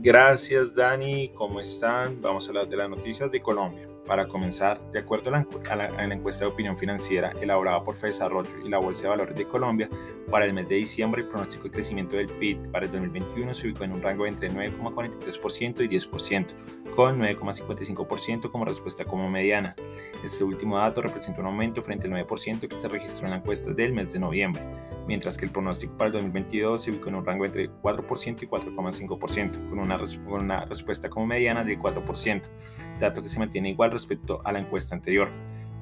Gracias 0.00 0.74
Dani, 0.74 1.28
¿cómo 1.34 1.60
están? 1.60 2.22
Vamos 2.22 2.46
a 2.46 2.48
hablar 2.48 2.68
de 2.68 2.76
las 2.76 2.88
noticias 2.88 3.30
de 3.30 3.42
Colombia. 3.42 3.87
Para 4.08 4.26
comenzar, 4.26 4.80
de 4.90 5.00
acuerdo 5.00 5.28
a 5.28 5.76
la, 5.76 6.04
encuesta 6.14 6.46
de 6.46 6.50
opinión 6.50 6.78
financiera 6.78 7.30
elaborada 7.42 7.84
por 7.84 7.98
Desarrollo 7.98 8.48
y 8.64 8.70
la 8.70 8.78
Bolsa 8.78 9.02
de 9.02 9.08
Valores 9.10 9.36
de 9.36 9.44
Colombia, 9.46 9.90
para 10.30 10.46
el 10.46 10.54
mes 10.54 10.66
de 10.66 10.76
diciembre 10.76 11.20
el 11.20 11.28
pronóstico 11.28 11.64
de 11.64 11.72
crecimiento 11.72 12.16
del 12.16 12.26
PIB 12.26 12.70
para 12.72 12.86
el 12.86 12.92
2021 12.92 13.52
se 13.52 13.66
ubicó 13.66 13.84
en 13.84 13.92
un 13.92 14.00
rango 14.00 14.26
entre 14.26 14.50
9,43% 14.50 15.84
y 15.84 15.88
10%, 15.88 16.46
con 16.96 17.20
9,55% 17.20 18.50
como 18.50 18.64
respuesta 18.64 19.04
como 19.04 19.28
mediana. 19.28 19.76
Este 20.24 20.42
último 20.42 20.78
dato 20.78 21.02
representa 21.02 21.42
un 21.42 21.48
aumento 21.48 21.82
frente 21.82 22.06
al 22.06 22.14
9% 22.14 22.66
que 22.66 22.78
se 22.78 22.88
registró 22.88 23.26
en 23.26 23.32
la 23.32 23.36
encuesta 23.38 23.72
del 23.72 23.92
mes 23.92 24.14
de 24.14 24.20
noviembre, 24.20 24.62
mientras 25.06 25.36
que 25.36 25.44
el 25.44 25.50
pronóstico 25.50 25.98
para 25.98 26.06
el 26.06 26.12
2022 26.14 26.82
se 26.82 26.90
ubicó 26.92 27.10
en 27.10 27.16
un 27.16 27.26
rango 27.26 27.44
entre 27.44 27.70
4% 27.70 28.42
y 28.42 28.46
4,5%, 28.46 29.68
con 29.68 29.78
una, 29.78 29.98
con 29.98 30.44
una 30.44 30.64
respuesta 30.64 31.10
como 31.10 31.26
mediana 31.26 31.62
del 31.62 31.78
4%, 31.78 32.42
dato 32.98 33.22
que 33.22 33.28
se 33.28 33.38
mantiene 33.38 33.70
igual 33.70 33.90
respecto 33.90 34.40
a 34.44 34.52
la 34.52 34.58
encuesta 34.58 34.94
anterior. 34.94 35.30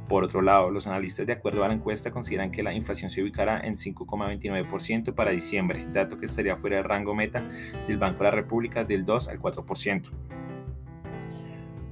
Por 0.09 0.23
otro 0.23 0.41
lado, 0.41 0.71
los 0.71 0.87
analistas 0.87 1.27
de 1.27 1.33
acuerdo 1.33 1.65
a 1.65 1.69
la 1.69 1.75
encuesta 1.75 2.13
consideran 2.13 2.53
que 2.53 2.63
la 2.63 2.73
inflación 2.73 3.11
se 3.11 3.23
ubicará 3.23 3.59
en 3.61 3.75
5,29% 3.75 5.15
para 5.15 5.33
diciembre, 5.33 5.87
dato 5.93 6.17
que 6.17 6.27
estaría 6.27 6.57
fuera 6.57 6.77
del 6.77 6.85
rango 6.85 7.15
meta 7.15 7.43
del 7.89 7.99
Banco 7.99 8.19
de 8.19 8.25
la 8.25 8.31
República 8.31 8.85
del 8.85 9.05
2 9.05 9.29
al 9.29 9.41
4%. 9.41 10.11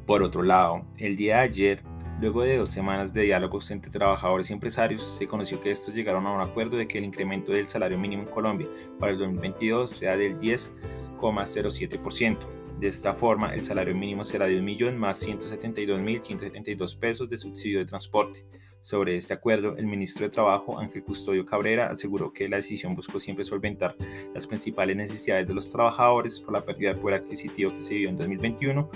Por 0.07 0.23
otro 0.23 0.43
lado, 0.43 0.85
el 0.97 1.16
día 1.16 1.38
de 1.38 1.43
ayer, 1.43 1.83
luego 2.21 2.43
de 2.43 2.59
dos 2.59 2.71
semanas 2.71 3.12
de 3.14 3.23
diálogos 3.23 3.73
entre 3.73 3.90
trabajadores 3.90 4.50
y 4.50 4.52
empresarios, 4.52 5.02
se 5.02 5.26
conoció 5.26 5.61
que 5.61 5.73
estos 5.73 5.95
llegaron 5.95 6.26
a 6.26 6.33
un 6.33 6.40
acuerdo 6.40 6.76
de 6.76 6.87
que 6.87 6.99
el 6.99 7.04
incremento 7.04 7.50
del 7.52 7.66
salario 7.66 7.99
mínimo 7.99 8.23
en 8.23 8.28
Colombia 8.28 8.69
para 9.00 9.11
el 9.12 9.19
2022 9.19 9.90
sea 9.90 10.16
del 10.16 10.38
10,07%. 10.38 12.63
De 12.85 12.91
esta 12.91 13.14
forma, 13.14 13.55
el 13.55 13.64
salario 13.64 13.95
mínimo 13.95 14.25
será 14.25 14.45
de 14.45 14.57
1 14.57 14.62
millón 14.62 14.99
más 14.99 15.26
172.172 15.26 16.99
pesos 16.99 17.31
de 17.31 17.38
subsidio 17.38 17.79
de 17.79 17.87
transporte. 17.87 18.45
Sobre 18.83 19.17
este 19.17 19.33
acuerdo, 19.33 19.75
el 19.79 19.87
ministro 19.87 20.26
de 20.26 20.31
Trabajo, 20.31 20.79
Ángel 20.79 21.03
Custodio 21.03 21.47
Cabrera, 21.47 21.87
aseguró 21.87 22.31
que 22.31 22.47
la 22.47 22.57
decisión 22.57 22.95
buscó 22.95 23.19
siempre 23.19 23.43
solventar 23.47 23.97
las 24.35 24.47
principales 24.47 24.99
necesidades 24.99 25.49
de 25.49 25.55
los 25.55 25.73
trabajadores 25.73 26.38
por 26.41 26.53
la 26.53 26.62
pérdida 26.62 26.93
de 26.93 27.00
poder 27.00 27.23
adquisitivo 27.23 27.73
que 27.73 27.81
se 27.81 27.95
vivió 27.95 28.11
en 28.11 28.19
2021. 28.19 28.91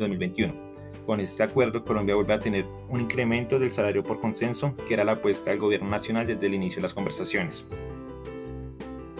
2021. 0.00 0.54
Con 1.06 1.20
este 1.20 1.44
acuerdo, 1.44 1.84
Colombia 1.84 2.16
vuelve 2.16 2.34
a 2.34 2.40
tener 2.40 2.66
un 2.88 3.02
incremento 3.02 3.60
del 3.60 3.70
salario 3.70 4.02
por 4.02 4.20
consenso, 4.20 4.74
que 4.84 4.94
era 4.94 5.04
la 5.04 5.12
apuesta 5.12 5.50
del 5.50 5.60
gobierno 5.60 5.88
nacional 5.88 6.26
desde 6.26 6.44
el 6.44 6.54
inicio 6.54 6.78
de 6.78 6.82
las 6.82 6.94
conversaciones. 6.94 7.64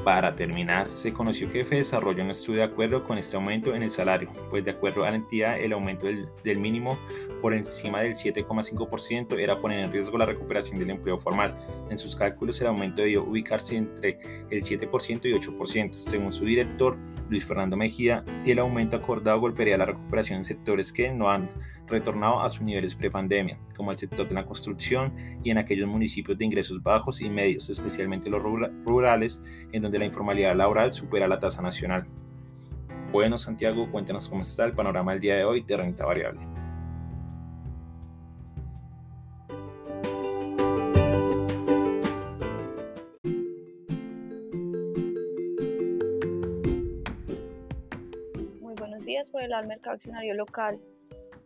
Para 0.08 0.34
terminar, 0.34 0.88
se 0.88 1.12
conoció 1.12 1.52
que 1.52 1.60
F 1.60 1.76
Desarrollo 1.76 2.24
no 2.24 2.32
estuvo 2.32 2.56
de 2.56 2.62
acuerdo 2.62 3.04
con 3.04 3.18
este 3.18 3.36
aumento 3.36 3.74
en 3.74 3.82
el 3.82 3.90
salario, 3.90 4.30
pues 4.48 4.64
de 4.64 4.70
acuerdo 4.70 5.04
a 5.04 5.10
la 5.10 5.16
entidad 5.16 5.60
el 5.60 5.74
aumento 5.74 6.06
del, 6.06 6.58
mínimo 6.58 6.98
por 7.42 7.52
encima 7.52 8.00
del 8.00 8.14
7,5% 8.14 9.38
era 9.38 9.60
poner 9.60 9.80
en 9.80 9.92
riesgo 9.92 10.16
la 10.16 10.24
recuperación 10.24 10.78
del 10.78 10.88
empleo 10.88 11.18
formal. 11.18 11.54
En 11.90 11.98
sus 11.98 12.16
cálculos 12.16 12.58
el 12.62 12.68
aumento 12.68 13.02
debió 13.02 13.22
ubicarse 13.22 13.76
entre 13.76 14.18
el 14.48 14.62
7% 14.62 15.26
y 15.26 15.32
8%. 15.34 15.92
Según 16.00 16.32
su 16.32 16.46
director, 16.46 16.96
Luis 17.28 17.44
Fernando 17.44 17.76
Mejía, 17.76 18.24
el 18.46 18.60
aumento 18.60 18.96
acordado 18.96 19.38
golpearía 19.40 19.76
la 19.76 19.84
recuperación 19.84 20.38
en 20.38 20.44
sectores 20.44 20.90
que 20.90 21.12
no 21.12 21.30
han 21.30 21.50
retornado 21.88 22.40
a 22.42 22.49
sus 22.49 22.62
niveles 22.62 22.95
prepandemia, 22.95 23.59
como 23.76 23.90
el 23.90 23.99
sector 23.99 24.28
de 24.28 24.35
la 24.35 24.47
construcción 24.47 25.14
y 25.42 25.50
en 25.50 25.59
aquellos 25.59 25.88
municipios 25.88 26.37
de 26.38 26.45
ingresos 26.45 26.83
bajos 26.83 27.21
y 27.21 27.30
medios, 27.30 27.68
especialmente 27.71 28.30
los 28.30 28.42
rurales, 28.42 29.42
en 29.73 29.83
donde 29.83 29.99
la 29.99 30.04
informalidad 30.04 30.54
laboral 30.54 30.92
supera 30.92 31.28
la 31.28 31.38
tasa 31.38 31.62
nacional. 31.62 32.07
Bueno, 33.11 33.38
Santiago, 33.38 33.90
cuéntanos 33.90 34.28
cómo 34.28 34.42
está 34.42 34.64
el 34.64 34.75
panorama 34.75 35.12
del 35.12 35.21
día 35.21 35.37
de 35.37 35.45
hoy 35.45 35.62
de 35.62 35.76
renta 35.76 36.04
variable. 36.04 36.40
Muy 48.61 48.75
buenos 48.75 49.04
días 49.07 49.30
por 49.30 49.42
el 49.42 49.50
mercado 49.66 49.95
accionario 49.95 50.35
local 50.35 50.78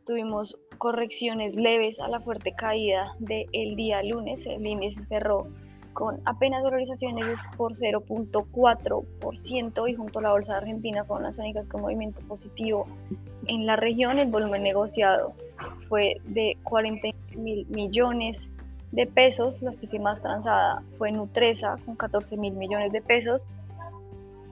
tuvimos 0.05 0.59
correcciones 0.79 1.57
leves 1.57 2.01
a 2.01 2.09
la 2.09 2.21
fuerte 2.21 2.53
caída 2.53 3.13
del 3.19 3.77
día 3.77 4.03
lunes. 4.03 4.47
El 4.47 4.67
índice 4.67 5.05
cerró 5.05 5.47
con 5.93 6.21
apenas 6.25 6.63
valorizaciones 6.63 7.41
por 7.57 7.73
0.4% 7.73 9.91
y 9.91 9.95
junto 9.95 10.19
a 10.19 10.23
la 10.23 10.33
bolsa 10.33 10.57
Argentina 10.57 11.05
fueron 11.05 11.25
las 11.25 11.39
únicas 11.39 11.69
con 11.69 11.83
movimiento 11.83 12.23
positivo 12.23 12.87
en 13.47 13.67
la 13.67 13.77
región. 13.77 14.19
El 14.19 14.31
volumen 14.31 14.63
negociado 14.63 15.35
fue 15.89 16.21
de 16.25 16.57
40 16.65 17.09
mil 17.37 17.67
millones 17.67 18.49
de 18.93 19.07
pesos. 19.07 19.61
La 19.63 19.71
especie 19.71 20.01
más 20.01 20.23
transada 20.23 20.83
fue 20.97 21.13
Nutresa 21.13 21.77
con 21.85 21.97
14 21.97 22.37
mil 22.37 22.55
millones 22.55 22.93
de 22.93 23.03
pesos 23.03 23.47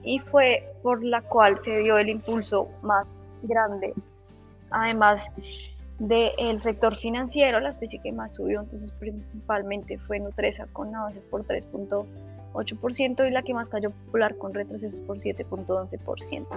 y 0.03 0.19
fue 0.19 0.73
por 0.81 1.03
la 1.03 1.21
cual 1.21 1.57
se 1.57 1.77
dio 1.79 1.97
el 1.97 2.09
impulso 2.09 2.69
más 2.81 3.15
grande 3.43 3.93
además 4.71 5.29
del 5.99 6.59
sector 6.59 6.95
financiero, 6.95 7.59
la 7.59 7.69
especie 7.69 7.99
que 7.99 8.11
más 8.11 8.33
subió, 8.33 8.61
entonces 8.61 8.91
principalmente 8.91 9.99
fue 9.99 10.19
Nutresa 10.19 10.65
con 10.73 10.95
avances 10.95 11.25
por 11.25 11.45
3.8% 11.45 13.27
y 13.27 13.31
la 13.31 13.43
que 13.43 13.53
más 13.53 13.69
cayó 13.69 13.91
Popular 13.91 14.35
con 14.37 14.53
retrocesos 14.53 14.99
por 15.01 15.17
7.11%. 15.17 16.47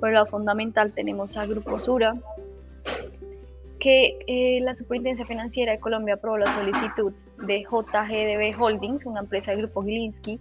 Por 0.00 0.08
el 0.08 0.14
lado 0.14 0.26
fundamental 0.26 0.92
tenemos 0.92 1.36
a 1.36 1.46
Grupo 1.46 1.78
Sura 1.78 2.16
que 3.78 4.18
eh, 4.26 4.60
la 4.60 4.74
Superintendencia 4.74 5.26
Financiera 5.26 5.72
de 5.72 5.78
Colombia 5.78 6.14
aprobó 6.14 6.38
la 6.38 6.46
solicitud 6.46 7.12
de 7.46 7.62
JGDB 7.62 8.60
Holdings, 8.60 9.06
una 9.06 9.20
empresa 9.20 9.52
del 9.52 9.60
grupo 9.60 9.82
Gilinski, 9.82 10.40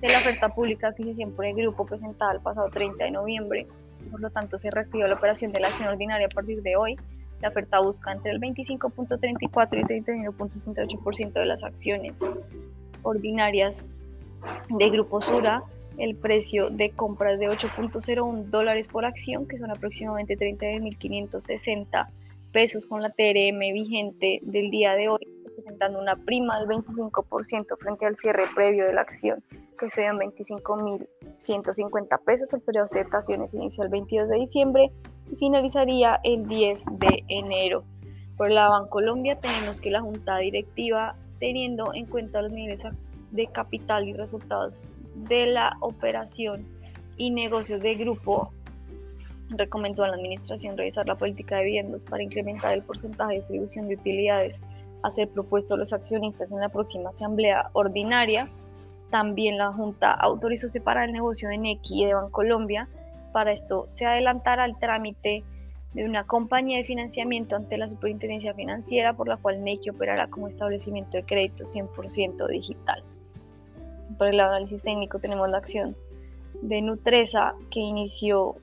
de 0.00 0.08
la 0.08 0.18
oferta 0.18 0.50
pública 0.50 0.86
de 0.86 0.92
adquisición 0.92 1.32
por 1.32 1.46
el 1.46 1.54
grupo 1.56 1.86
presentada 1.86 2.32
el 2.32 2.40
pasado 2.40 2.68
30 2.70 3.04
de 3.04 3.10
noviembre. 3.10 3.66
Por 4.10 4.20
lo 4.20 4.30
tanto, 4.30 4.58
se 4.58 4.70
reactiva 4.70 5.08
la 5.08 5.14
operación 5.14 5.52
de 5.52 5.60
la 5.60 5.68
acción 5.68 5.88
ordinaria 5.88 6.26
a 6.26 6.34
partir 6.34 6.62
de 6.62 6.76
hoy. 6.76 6.96
La 7.40 7.48
oferta 7.48 7.80
busca 7.80 8.12
entre 8.12 8.32
el 8.32 8.40
25.34 8.40 9.80
y 9.80 9.82
31.68% 9.82 11.32
de 11.32 11.46
las 11.46 11.62
acciones 11.62 12.20
ordinarias 13.02 13.84
de 14.68 14.90
Grupo 14.90 15.20
Sura. 15.20 15.62
El 15.98 16.14
precio 16.14 16.68
de 16.68 16.90
compra 16.90 17.32
es 17.32 17.38
de 17.38 17.48
8.01 17.48 18.44
dólares 18.44 18.88
por 18.88 19.04
acción, 19.04 19.46
que 19.46 19.56
son 19.56 19.70
aproximadamente 19.70 20.36
30.560 20.36 22.08
pesos 22.52 22.86
con 22.86 23.02
la 23.02 23.10
TRM 23.10 23.58
vigente 23.72 24.40
del 24.42 24.70
día 24.70 24.94
de 24.94 25.08
hoy, 25.08 25.20
representando 25.44 26.00
una 26.00 26.16
prima 26.16 26.58
del 26.58 26.68
25% 26.68 27.78
frente 27.78 28.06
al 28.06 28.16
cierre 28.16 28.44
previo 28.54 28.86
de 28.86 28.92
la 28.92 29.02
acción, 29.02 29.42
que 29.76 29.90
sean 29.90 30.18
25.150 30.18 32.24
pesos. 32.24 32.52
El 32.52 32.60
periodo 32.60 32.86
de 32.86 33.00
aceptaciones 33.00 33.54
inicia 33.54 33.84
el 33.84 33.90
22 33.90 34.28
de 34.28 34.36
diciembre 34.36 34.92
y 35.30 35.36
finalizaría 35.36 36.20
el 36.24 36.46
10 36.46 36.84
de 36.98 37.24
enero. 37.28 37.84
Por 38.36 38.50
la 38.50 38.68
Bancolombia 38.68 39.40
tenemos 39.40 39.80
que 39.80 39.90
la 39.90 40.00
Junta 40.00 40.38
Directiva, 40.38 41.16
teniendo 41.38 41.94
en 41.94 42.06
cuenta 42.06 42.42
los 42.42 42.52
niveles 42.52 42.84
de 43.30 43.46
capital 43.46 44.08
y 44.08 44.12
resultados 44.12 44.82
de 45.14 45.46
la 45.46 45.76
operación 45.80 46.66
y 47.16 47.30
negocios 47.30 47.82
de 47.82 47.94
grupo, 47.94 48.50
recomendó 49.48 50.04
a 50.04 50.08
la 50.08 50.14
Administración 50.14 50.76
revisar 50.76 51.06
la 51.06 51.16
política 51.16 51.56
de 51.56 51.64
dividendos 51.64 52.04
para 52.04 52.22
incrementar 52.22 52.74
el 52.74 52.82
porcentaje 52.82 53.30
de 53.30 53.36
distribución 53.36 53.88
de 53.88 53.94
utilidades 53.94 54.60
a 55.02 55.10
ser 55.10 55.28
propuesto 55.28 55.74
a 55.74 55.76
los 55.76 55.92
accionistas 55.92 56.52
en 56.52 56.60
la 56.60 56.68
próxima 56.68 57.10
asamblea 57.10 57.70
ordinaria. 57.72 58.50
También 59.10 59.58
la 59.58 59.72
Junta 59.72 60.12
autorizó 60.12 60.68
separar 60.68 61.04
el 61.04 61.12
negocio 61.12 61.48
de 61.48 61.58
Nequi 61.58 62.02
y 62.02 62.06
de 62.06 62.14
Bancolombia. 62.14 62.88
Para 63.32 63.52
esto 63.52 63.84
se 63.88 64.06
adelantará 64.06 64.64
el 64.64 64.76
trámite 64.78 65.44
de 65.94 66.04
una 66.04 66.24
compañía 66.24 66.78
de 66.78 66.84
financiamiento 66.84 67.56
ante 67.56 67.78
la 67.78 67.88
Superintendencia 67.88 68.54
Financiera, 68.54 69.14
por 69.14 69.28
la 69.28 69.36
cual 69.36 69.62
Nequi 69.62 69.90
operará 69.90 70.28
como 70.28 70.48
establecimiento 70.48 71.16
de 71.16 71.24
crédito 71.24 71.64
100% 71.64 72.48
digital. 72.48 73.02
Por 74.18 74.28
el 74.28 74.40
análisis 74.40 74.82
técnico 74.82 75.18
tenemos 75.18 75.48
la 75.48 75.58
acción 75.58 75.96
de 76.62 76.82
Nutresa 76.82 77.54
que 77.70 77.80
inició 77.80 78.56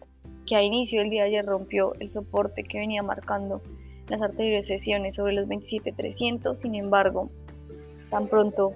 que 0.45 0.55
a 0.55 0.63
inicio 0.63 1.00
del 1.00 1.09
día 1.09 1.23
de 1.23 1.29
ayer 1.29 1.45
rompió 1.45 1.93
el 2.00 2.09
soporte 2.09 2.63
que 2.63 2.79
venía 2.79 3.01
marcando 3.01 3.62
las 4.09 4.21
anteriores 4.21 4.67
sesiones 4.67 5.15
sobre 5.15 5.33
los 5.33 5.47
27.300, 5.47 6.53
sin 6.55 6.75
embargo, 6.75 7.29
tan 8.09 8.27
pronto 8.27 8.73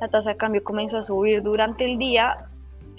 la 0.00 0.08
tasa 0.08 0.30
de 0.30 0.36
cambio 0.36 0.62
comenzó 0.62 0.98
a 0.98 1.02
subir 1.02 1.42
durante 1.42 1.84
el 1.84 1.98
día, 1.98 2.48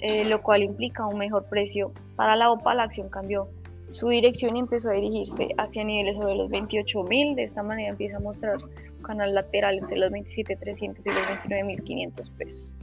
eh, 0.00 0.24
lo 0.24 0.42
cual 0.42 0.62
implica 0.62 1.06
un 1.06 1.18
mejor 1.18 1.44
precio 1.44 1.92
para 2.16 2.36
la 2.36 2.50
OPA, 2.50 2.74
la 2.74 2.84
acción 2.84 3.08
cambió 3.08 3.48
su 3.88 4.08
dirección 4.08 4.56
y 4.56 4.60
empezó 4.60 4.90
a 4.90 4.92
dirigirse 4.92 5.48
hacia 5.58 5.84
niveles 5.84 6.16
sobre 6.16 6.36
los 6.36 6.48
28.000, 6.48 7.34
de 7.34 7.42
esta 7.42 7.62
manera 7.62 7.90
empieza 7.90 8.18
a 8.18 8.20
mostrar 8.20 8.58
un 8.62 9.02
canal 9.02 9.34
lateral 9.34 9.78
entre 9.78 9.98
los 9.98 10.10
27.300 10.10 11.06
y 11.06 11.10
los 11.10 11.78
29.500 11.84 12.36
pesos. 12.36 12.76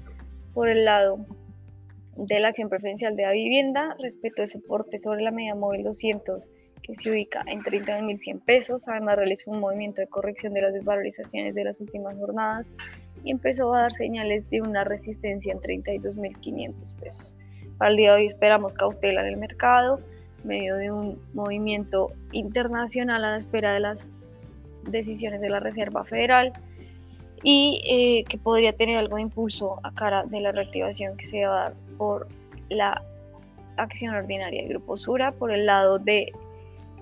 Por 0.53 0.69
el 0.69 0.83
lado 0.85 1.19
de 2.17 2.39
la 2.39 2.49
acción 2.49 2.67
preferencial 2.67 3.15
de 3.15 3.23
la 3.23 3.31
vivienda 3.31 3.95
respecto 3.99 4.41
de 4.41 4.47
soporte 4.47 4.97
sobre 4.97 5.21
la 5.21 5.31
media 5.31 5.55
móvil 5.55 5.83
200 5.83 6.51
que 6.81 6.95
se 6.95 7.11
ubica 7.11 7.43
en 7.47 7.61
31.100 7.61 8.43
pesos. 8.43 8.87
Además 8.87 9.15
realizó 9.15 9.51
un 9.51 9.59
movimiento 9.59 10.01
de 10.01 10.07
corrección 10.07 10.53
de 10.53 10.61
las 10.63 10.73
desvalorizaciones 10.73 11.55
de 11.55 11.63
las 11.63 11.79
últimas 11.79 12.17
jornadas 12.17 12.71
y 13.27 13.31
empezó 13.31 13.73
a 13.73 13.81
dar 13.81 13.91
señales 13.91 14.49
de 14.49 14.61
una 14.61 14.85
resistencia 14.85 15.51
en 15.51 15.59
32.500 15.59 16.95
pesos. 16.95 17.35
Para 17.77 17.91
el 17.91 17.97
día 17.97 18.13
de 18.13 18.21
hoy 18.21 18.25
esperamos 18.25 18.73
cautela 18.73 19.19
en 19.19 19.27
el 19.27 19.37
mercado, 19.37 19.99
medio 20.45 20.77
de 20.77 20.91
un 20.91 21.21
movimiento 21.33 22.13
internacional 22.31 23.25
a 23.25 23.31
la 23.31 23.37
espera 23.37 23.73
de 23.73 23.81
las 23.81 24.11
decisiones 24.83 25.41
de 25.41 25.49
la 25.49 25.59
Reserva 25.59 26.05
Federal 26.05 26.53
y 27.43 27.83
eh, 27.85 28.23
que 28.29 28.37
podría 28.37 28.71
tener 28.71 28.97
algo 28.97 29.17
de 29.17 29.23
impulso 29.23 29.81
a 29.83 29.93
cara 29.93 30.23
de 30.23 30.39
la 30.39 30.53
reactivación 30.53 31.17
que 31.17 31.25
se 31.25 31.45
va 31.45 31.53
a 31.53 31.63
dar 31.65 31.73
por 31.97 32.29
la 32.69 33.03
acción 33.75 34.15
ordinaria 34.15 34.61
del 34.61 34.69
Grupo 34.69 34.95
Sura. 34.95 35.33
Por 35.33 35.51
el 35.51 35.65
lado 35.65 35.99
de 35.99 36.31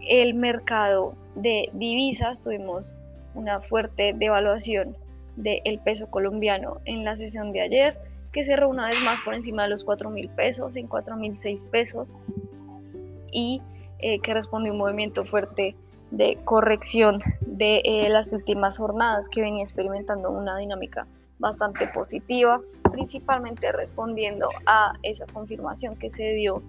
el 0.07 0.33
mercado 0.33 1.15
de 1.35 1.69
divisas 1.73 2.39
tuvimos 2.39 2.95
una 3.35 3.61
fuerte 3.61 4.13
devaluación 4.13 4.97
del 5.35 5.79
peso 5.79 6.07
colombiano 6.07 6.81
en 6.85 7.03
la 7.03 7.17
sesión 7.17 7.51
de 7.51 7.61
ayer, 7.61 7.97
que 8.31 8.43
cerró 8.43 8.69
una 8.69 8.87
vez 8.87 9.01
más 9.03 9.21
por 9.21 9.35
encima 9.35 9.63
de 9.63 9.69
los 9.69 9.83
4 9.83 10.09
mil 10.09 10.29
pesos, 10.29 10.75
en 10.75 10.87
4 10.87 11.15
mil 11.15 11.35
6 11.35 11.65
pesos, 11.65 12.15
y 13.31 13.61
eh, 13.99 14.19
que 14.19 14.33
respondió 14.33 14.71
un 14.71 14.77
movimiento 14.77 15.25
fuerte 15.25 15.75
de 16.11 16.37
corrección 16.43 17.21
de 17.41 17.81
eh, 17.83 18.09
las 18.09 18.31
últimas 18.31 18.77
jornadas 18.77 19.29
que 19.29 19.41
venía 19.41 19.63
experimentando 19.63 20.31
una 20.31 20.57
dinámica 20.57 21.07
bastante 21.39 21.87
positiva, 21.87 22.61
principalmente 22.91 23.71
respondiendo 23.71 24.49
a 24.65 24.93
esa 25.03 25.25
confirmación 25.25 25.95
que 25.95 26.09
se 26.09 26.33
dio 26.33 26.63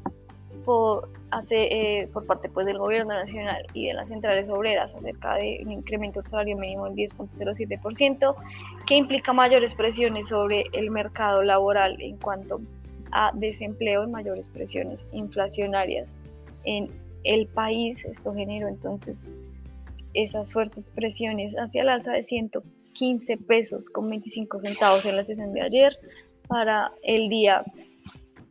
por, 0.65 1.09
hace, 1.31 2.01
eh, 2.01 2.09
por 2.09 2.27
parte 2.27 2.49
pues, 2.49 2.67
del 2.67 2.79
gobierno 2.79 3.15
nacional 3.15 3.67
y 3.73 3.87
de 3.87 3.95
las 3.95 4.09
centrales 4.09 4.49
obreras 4.49 4.95
acerca 4.95 5.35
de 5.37 5.61
un 5.65 5.73
incremento 5.73 6.21
del 6.21 6.29
salario 6.29 6.57
mínimo 6.57 6.87
del 6.87 6.95
10.07%, 6.95 8.35
que 8.87 8.97
implica 8.97 9.33
mayores 9.33 9.75
presiones 9.75 10.29
sobre 10.29 10.65
el 10.73 10.91
mercado 10.91 11.43
laboral 11.43 12.01
en 12.01 12.17
cuanto 12.17 12.61
a 13.13 13.31
desempleo 13.35 14.05
y 14.05 14.09
mayores 14.09 14.49
presiones 14.49 15.09
inflacionarias 15.13 16.17
en 16.65 16.91
el 17.25 17.47
país. 17.47 18.05
Esto 18.05 18.35
generó 18.35 18.69
entonces 18.69 19.29
esas 20.15 20.53
fuertes 20.53 20.91
presiones 20.91 21.55
hacia 21.55 21.83
el 21.83 21.89
alza 21.89 22.13
de 22.13 22.23
115 22.23 23.37
pesos 23.39 23.91
con 23.91 24.09
25 24.09 24.61
centavos 24.61 25.05
en 25.07 25.17
la 25.17 25.25
sesión 25.25 25.53
de 25.53 25.63
ayer. 25.63 25.99
Para 26.49 26.93
el 27.03 27.29
día 27.29 27.65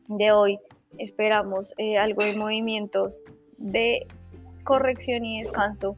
de 0.08 0.32
hoy 0.32 0.60
esperamos 0.98 1.74
eh, 1.78 1.98
algo 1.98 2.24
de 2.24 2.36
movimientos 2.36 3.22
de 3.58 4.08
corrección 4.64 5.26
y 5.26 5.40
descanso 5.40 5.96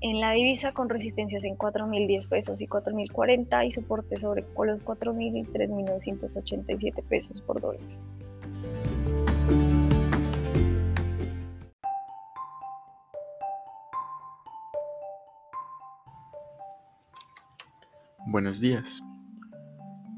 en 0.00 0.20
la 0.20 0.32
divisa 0.32 0.72
con 0.72 0.88
resistencias 0.88 1.44
en 1.44 1.58
4.010 1.58 2.28
pesos 2.28 2.62
y 2.62 2.66
4.040 2.66 3.66
y 3.66 3.70
soporte 3.70 4.16
sobre 4.16 4.42
los 4.42 4.82
4.000 4.82 5.38
y 5.38 5.44
3.987 5.44 7.02
pesos 7.04 7.40
por 7.40 7.60
dólar. 7.60 7.80
Buenos 18.26 18.60
días. 18.60 19.00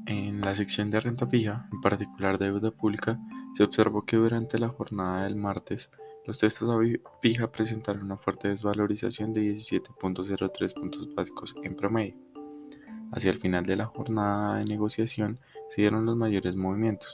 En 0.05 0.41
la 0.41 0.55
sección 0.55 0.91
de 0.91 0.99
renta 0.99 1.25
fija, 1.25 1.67
en 1.71 1.81
particular 1.81 2.37
deuda 2.37 2.71
pública, 2.71 3.17
se 3.53 3.63
observó 3.63 4.05
que 4.05 4.17
durante 4.17 4.57
la 4.57 4.69
jornada 4.69 5.23
del 5.23 5.35
martes 5.35 5.91
los 6.25 6.39
textos 6.39 6.69
a 6.69 6.79
fija 7.21 7.51
presentaron 7.51 8.03
una 8.03 8.17
fuerte 8.17 8.47
desvalorización 8.47 9.33
de 9.33 9.41
17.03 9.55 10.73
puntos 10.73 11.13
básicos 11.13 11.53
en 11.63 11.75
promedio. 11.75 12.15
Hacia 13.11 13.29
el 13.29 13.39
final 13.39 13.65
de 13.65 13.75
la 13.75 13.85
jornada 13.85 14.57
de 14.57 14.65
negociación 14.65 15.39
se 15.69 15.81
dieron 15.81 16.05
los 16.05 16.15
mayores 16.15 16.55
movimientos, 16.55 17.11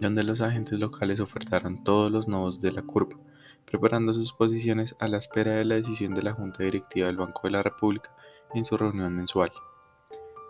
donde 0.00 0.22
los 0.22 0.40
agentes 0.40 0.78
locales 0.78 1.18
ofertaron 1.20 1.82
todos 1.82 2.12
los 2.12 2.28
nodos 2.28 2.60
de 2.60 2.72
la 2.72 2.82
curva, 2.82 3.16
preparando 3.64 4.12
sus 4.12 4.32
posiciones 4.34 4.94
a 5.00 5.08
la 5.08 5.18
espera 5.18 5.52
de 5.52 5.64
la 5.64 5.76
decisión 5.76 6.14
de 6.14 6.22
la 6.22 6.34
Junta 6.34 6.62
Directiva 6.62 7.06
del 7.08 7.16
Banco 7.16 7.40
de 7.44 7.50
la 7.52 7.62
República 7.62 8.10
en 8.54 8.64
su 8.64 8.76
reunión 8.76 9.16
mensual. 9.16 9.50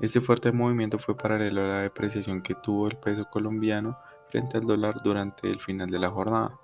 Este 0.01 0.21
fuerte 0.21 0.51
movimiento 0.51 0.99
fue 0.99 1.17
paralelo 1.17 1.63
a 1.63 1.69
la 1.69 1.81
depreciación 1.83 2.43
que 2.43 2.57
tuvo 2.57 2.89
el 2.89 2.97
peso 2.97 3.27
colombiano 3.31 3.97
frente 4.35 4.59
al 4.59 4.67
dólar 4.67 5.01
durante 5.05 5.49
el 5.49 5.61
final 5.61 5.89
de 5.89 6.01
la 6.01 6.11
jornada. 6.11 6.59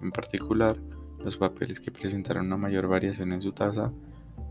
En 0.00 0.12
particular, 0.12 0.76
los 1.24 1.36
papeles 1.36 1.80
que 1.80 1.90
presentaron 1.90 2.46
una 2.46 2.56
mayor 2.56 2.86
variación 2.86 3.32
en 3.32 3.42
su 3.42 3.50
tasa 3.50 3.90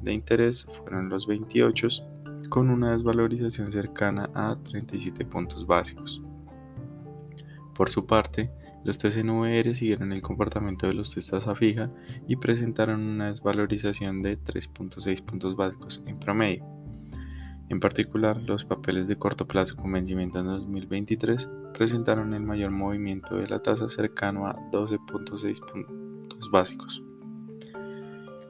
de 0.01 0.12
interés 0.12 0.67
fueron 0.80 1.08
los 1.08 1.25
28 1.27 1.88
con 2.49 2.69
una 2.69 2.91
desvalorización 2.91 3.71
cercana 3.71 4.30
a 4.34 4.58
37 4.65 5.23
puntos 5.23 5.65
básicos. 5.65 6.21
Por 7.73 7.89
su 7.89 8.06
parte, 8.06 8.51
los 8.84 8.97
TCNVR 8.97 9.73
siguieron 9.73 10.12
el 10.12 10.21
comportamiento 10.21 10.88
de 10.88 10.93
los 10.93 11.15
testas 11.15 11.47
a 11.47 11.56
fija 11.56 11.89
y 12.27 12.36
presentaron 12.36 13.01
una 13.01 13.30
desvalorización 13.30 14.21
de 14.21 14.38
3.6 14.38 15.23
puntos 15.23 15.56
básicos 15.56 16.03
en 16.06 16.19
promedio. 16.19 16.76
En 17.69 17.82
particular, 17.82 18.41
los 18.43 18.63
papeles 18.63 19.10
de 19.10 19.17
corto 19.17 19.45
plazo 19.45 19.75
con 19.75 19.91
vencimiento 19.91 20.39
en 20.39 20.45
2023 20.45 21.49
presentaron 21.73 22.34
el 22.34 22.41
mayor 22.41 22.71
movimiento 22.71 23.36
de 23.36 23.47
la 23.47 23.60
tasa 23.60 23.89
cercano 23.89 24.47
a 24.47 24.56
12.6 24.71 25.71
puntos 25.71 26.49
básicos. 26.49 27.03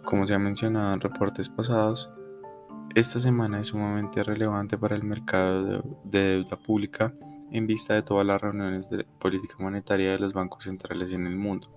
Como 0.05 0.27
se 0.27 0.35
ha 0.35 0.39
mencionado 0.39 0.93
en 0.93 1.01
reportes 1.01 1.49
pasados, 1.49 2.07
esta 2.93 3.19
semana 3.19 3.59
es 3.59 3.67
sumamente 3.67 4.21
relevante 4.21 4.77
para 4.77 4.95
el 4.95 5.03
mercado 5.03 5.83
de 6.03 6.19
deuda 6.19 6.55
pública 6.55 7.11
en 7.51 7.65
vista 7.65 7.95
de 7.95 8.03
todas 8.03 8.25
las 8.25 8.39
reuniones 8.39 8.87
de 8.89 9.03
política 9.19 9.55
monetaria 9.59 10.11
de 10.11 10.19
los 10.19 10.33
bancos 10.33 10.63
centrales 10.65 11.11
en 11.11 11.25
el 11.25 11.35
mundo. 11.35 11.69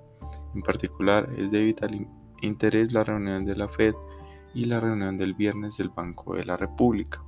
En 0.55 0.61
particular, 0.61 1.29
es 1.38 1.50
de 1.50 1.62
vital 1.62 2.07
interés 2.42 2.92
la 2.92 3.03
reunión 3.03 3.46
de 3.46 3.57
la 3.57 3.68
Fed 3.68 3.94
y 4.55 4.66
la 4.66 4.79
reunión 4.79 5.16
del 5.16 5.35
viernes 5.35 5.79
del 5.79 5.88
Banco 5.88 6.35
de 6.35 6.44
la 6.44 6.57
República. 6.57 7.22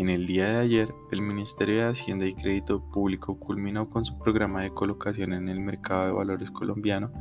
En 0.00 0.08
el 0.08 0.26
día 0.26 0.46
de 0.46 0.56
ayer, 0.60 0.94
el 1.10 1.20
Ministerio 1.20 1.82
de 1.82 1.90
Hacienda 1.90 2.24
y 2.24 2.32
Crédito 2.32 2.80
Público 2.80 3.38
culminó 3.38 3.90
con 3.90 4.06
su 4.06 4.18
programa 4.18 4.62
de 4.62 4.72
colocación 4.72 5.34
en 5.34 5.50
el 5.50 5.60
mercado 5.60 6.06
de 6.06 6.12
valores 6.12 6.50
colombiano 6.50 7.12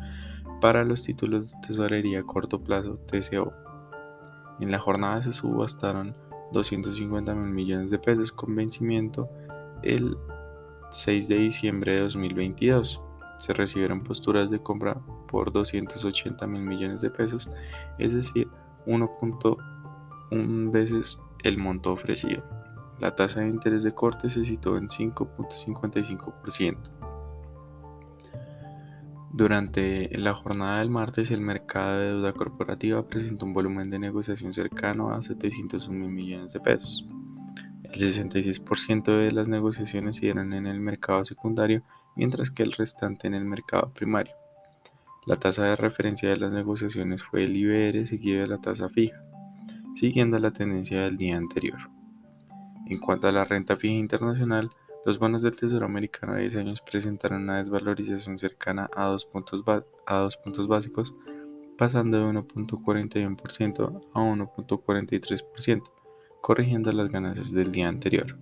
para 0.62 0.86
los 0.86 1.04
títulos 1.04 1.52
de 1.52 1.58
tesorería 1.68 2.22
a 2.22 2.24
corto 2.24 2.64
plazo 2.64 2.98
TCO. 3.12 3.52
En 4.62 4.72
la 4.72 4.80
jornada 4.80 5.22
se 5.22 5.34
subastaron 5.34 6.16
250 6.54 7.36
mil 7.36 7.52
millones 7.52 7.92
de 7.92 8.00
pesos 8.00 8.32
con 8.32 8.56
vencimiento 8.56 9.28
el 9.84 10.16
6 10.92 11.28
de 11.28 11.36
diciembre 11.36 11.96
de 11.96 12.02
2022. 12.04 13.02
Se 13.40 13.52
recibieron 13.52 14.06
posturas 14.06 14.50
de 14.50 14.64
compra 14.64 15.02
por 15.28 15.52
280 15.52 16.48
mil 16.48 16.62
millones 16.62 17.02
de 17.02 17.10
pesos, 17.10 17.50
es 17.98 18.14
decir, 18.14 18.48
1.1 18.86 20.72
veces 20.72 21.20
el 21.44 21.58
monto 21.58 21.92
ofrecido. 21.92 22.59
La 23.00 23.16
tasa 23.16 23.40
de 23.40 23.48
interés 23.48 23.84
de 23.84 23.94
corte 23.94 24.30
se 24.30 24.44
situó 24.44 24.78
en 24.78 24.88
5.55%. 24.88 26.78
Durante 29.32 30.10
la 30.18 30.34
jornada 30.34 30.80
del 30.80 30.90
martes, 30.90 31.32
el 31.32 31.40
mercado 31.40 31.98
de 31.98 32.06
deuda 32.08 32.34
corporativa 32.34 33.08
presentó 33.08 33.46
un 33.46 33.54
volumen 33.54 33.90
de 33.90 34.00
negociación 34.00 34.54
cercano 34.54 35.14
a 35.14 35.24
701 35.24 35.98
mil 35.98 36.10
millones 36.10 36.52
de 36.52 36.60
pesos. 36.60 37.06
El 37.84 38.02
66% 38.02 39.06
de 39.06 39.32
las 39.32 39.48
negociaciones 39.48 40.18
se 40.18 40.26
dieron 40.26 40.52
en 40.54 40.68
el 40.68 40.80
mercado 40.80 41.24
secundario, 41.24 41.84
mientras 42.16 42.52
que 42.52 42.64
el 42.64 42.74
restante 42.74 43.28
en 43.28 43.34
el 43.34 43.46
mercado 43.46 43.92
primario. 43.94 44.34
La 45.26 45.38
tasa 45.38 45.64
de 45.64 45.76
referencia 45.76 46.30
de 46.30 46.38
las 46.38 46.52
negociaciones 46.52 47.24
fue 47.24 47.46
el 47.46 47.56
IBR 47.56 48.08
seguido 48.08 48.42
de 48.42 48.48
la 48.48 48.58
tasa 48.58 48.90
fija, 48.90 49.22
siguiendo 49.96 50.38
la 50.40 50.52
tendencia 50.52 51.02
del 51.02 51.18
día 51.18 51.38
anterior. 51.38 51.80
En 52.90 52.98
cuanto 52.98 53.28
a 53.28 53.32
la 53.32 53.46
renta 53.46 53.78
fija 53.78 53.94
internacional, 53.94 54.72
los 55.06 55.20
bonos 55.20 55.44
del 55.44 55.56
Tesoro 55.56 55.86
americano 55.86 56.34
de 56.34 56.42
10 56.42 56.56
años 56.58 56.82
presentaron 56.82 57.44
una 57.44 57.60
desvalorización 57.60 58.38
cercana 58.38 58.90
a 58.96 59.06
2 59.06 59.26
puntos, 59.28 59.64
puntos 60.44 60.68
básicos, 60.68 61.14
pasando 61.78 62.18
de 62.18 62.26
1.41% 62.26 64.02
a 64.14 64.20
1.43%, 64.20 65.84
corrigiendo 66.42 66.92
las 66.92 67.10
ganancias 67.10 67.52
del 67.52 67.72
día 67.72 67.88
anterior. 67.88 68.36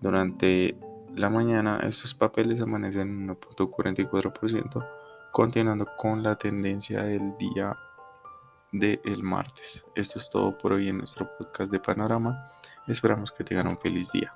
Durante 0.00 0.74
la 1.14 1.28
mañana, 1.28 1.80
estos 1.86 2.14
papeles 2.14 2.62
amanecen 2.62 3.08
en 3.08 3.28
1.44%, 3.28 4.88
continuando 5.30 5.86
con 5.98 6.22
la 6.22 6.36
tendencia 6.36 7.02
del 7.02 7.36
día 7.36 7.76
del 8.72 9.22
martes. 9.22 9.84
Esto 9.94 10.20
es 10.20 10.30
todo 10.30 10.56
por 10.56 10.72
hoy 10.72 10.88
en 10.88 10.98
nuestro 10.98 11.28
podcast 11.36 11.70
de 11.70 11.80
Panorama. 11.80 12.50
Esperamos 12.88 13.30
que 13.32 13.44
tengan 13.44 13.66
un 13.66 13.78
feliz 13.78 14.10
día. 14.12 14.32